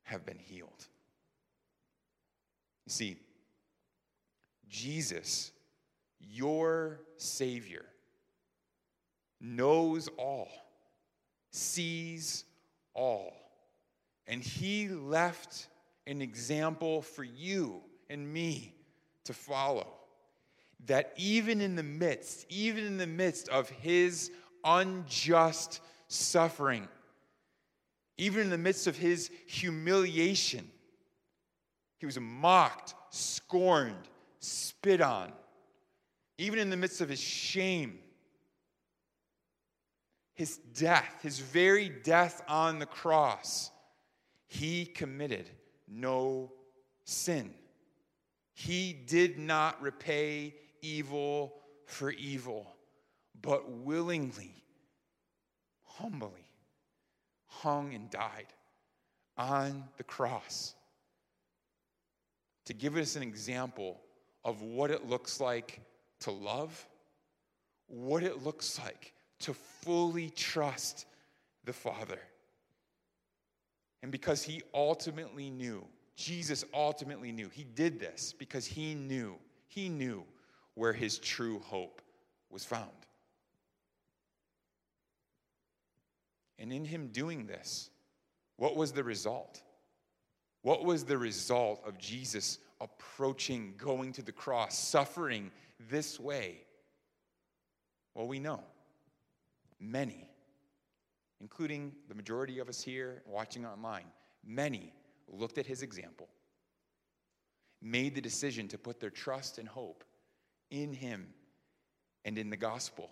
[0.04, 0.86] have been healed.
[2.86, 3.16] You see,
[4.68, 5.52] Jesus,
[6.20, 7.84] your Savior,
[9.40, 10.48] knows all,
[11.50, 12.44] sees
[12.94, 13.34] all
[14.26, 15.68] and he left
[16.06, 17.80] an example for you
[18.10, 18.74] and me
[19.24, 19.86] to follow.
[20.86, 24.30] That even in the midst, even in the midst of his
[24.64, 26.88] unjust suffering,
[28.18, 30.70] Even in the midst of his humiliation,
[31.98, 34.08] he was mocked, scorned,
[34.38, 35.32] spit on.
[36.38, 37.98] Even in the midst of his shame,
[40.34, 43.70] his death, his very death on the cross,
[44.48, 45.48] he committed
[45.88, 46.52] no
[47.04, 47.54] sin.
[48.54, 51.54] He did not repay evil
[51.86, 52.74] for evil,
[53.40, 54.64] but willingly,
[55.84, 56.46] humbly
[57.60, 58.46] hung and died
[59.36, 60.74] on the cross
[62.64, 64.00] to give us an example
[64.44, 65.80] of what it looks like
[66.20, 66.86] to love,
[67.88, 71.06] what it looks like to fully trust
[71.64, 72.18] the Father.
[74.02, 75.84] And because he ultimately knew,
[76.16, 79.36] Jesus ultimately knew, he did this because he knew,
[79.68, 80.24] he knew
[80.74, 82.02] where his true hope
[82.50, 82.90] was found.
[86.58, 87.90] And in him doing this,
[88.56, 89.62] what was the result?
[90.62, 95.50] What was the result of Jesus approaching, going to the cross, suffering
[95.90, 96.58] this way?
[98.14, 98.62] Well, we know
[99.80, 100.28] many,
[101.40, 104.06] including the majority of us here watching online,
[104.44, 104.92] many
[105.28, 106.28] looked at his example,
[107.80, 110.04] made the decision to put their trust and hope
[110.70, 111.26] in him
[112.24, 113.10] and in the gospel,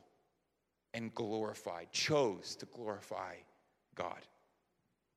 [0.95, 3.35] and glorified, chose to glorify
[3.95, 4.21] God.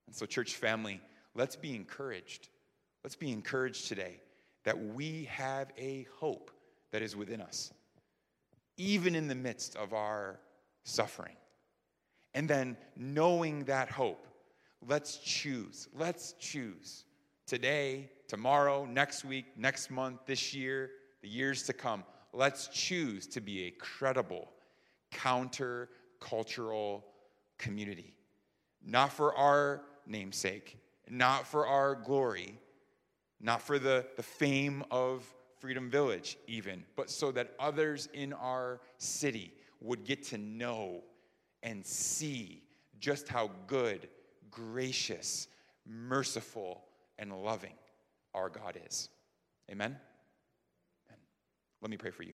[0.07, 1.01] And so, church family,
[1.35, 2.49] let's be encouraged.
[3.03, 4.21] Let's be encouraged today
[4.63, 6.51] that we have a hope
[6.91, 7.73] that is within us,
[8.77, 10.39] even in the midst of our
[10.83, 11.35] suffering.
[12.33, 14.27] And then, knowing that hope,
[14.87, 15.87] let's choose.
[15.93, 17.05] Let's choose
[17.45, 22.03] today, tomorrow, next week, next month, this year, the years to come.
[22.33, 24.49] Let's choose to be a credible,
[25.13, 25.89] counter
[26.19, 27.05] cultural
[27.57, 28.13] community.
[28.85, 30.77] Not for our namesake,
[31.09, 32.59] not for our glory,
[33.39, 35.23] not for the, the fame of
[35.59, 41.03] Freedom Village, even, but so that others in our city would get to know
[41.61, 42.63] and see
[42.99, 44.09] just how good,
[44.51, 45.47] gracious,
[45.85, 46.83] merciful,
[47.17, 47.73] and loving
[48.33, 49.09] our God is.
[49.71, 49.97] Amen?
[51.07, 51.19] Amen.
[51.81, 52.32] Let me pray for you.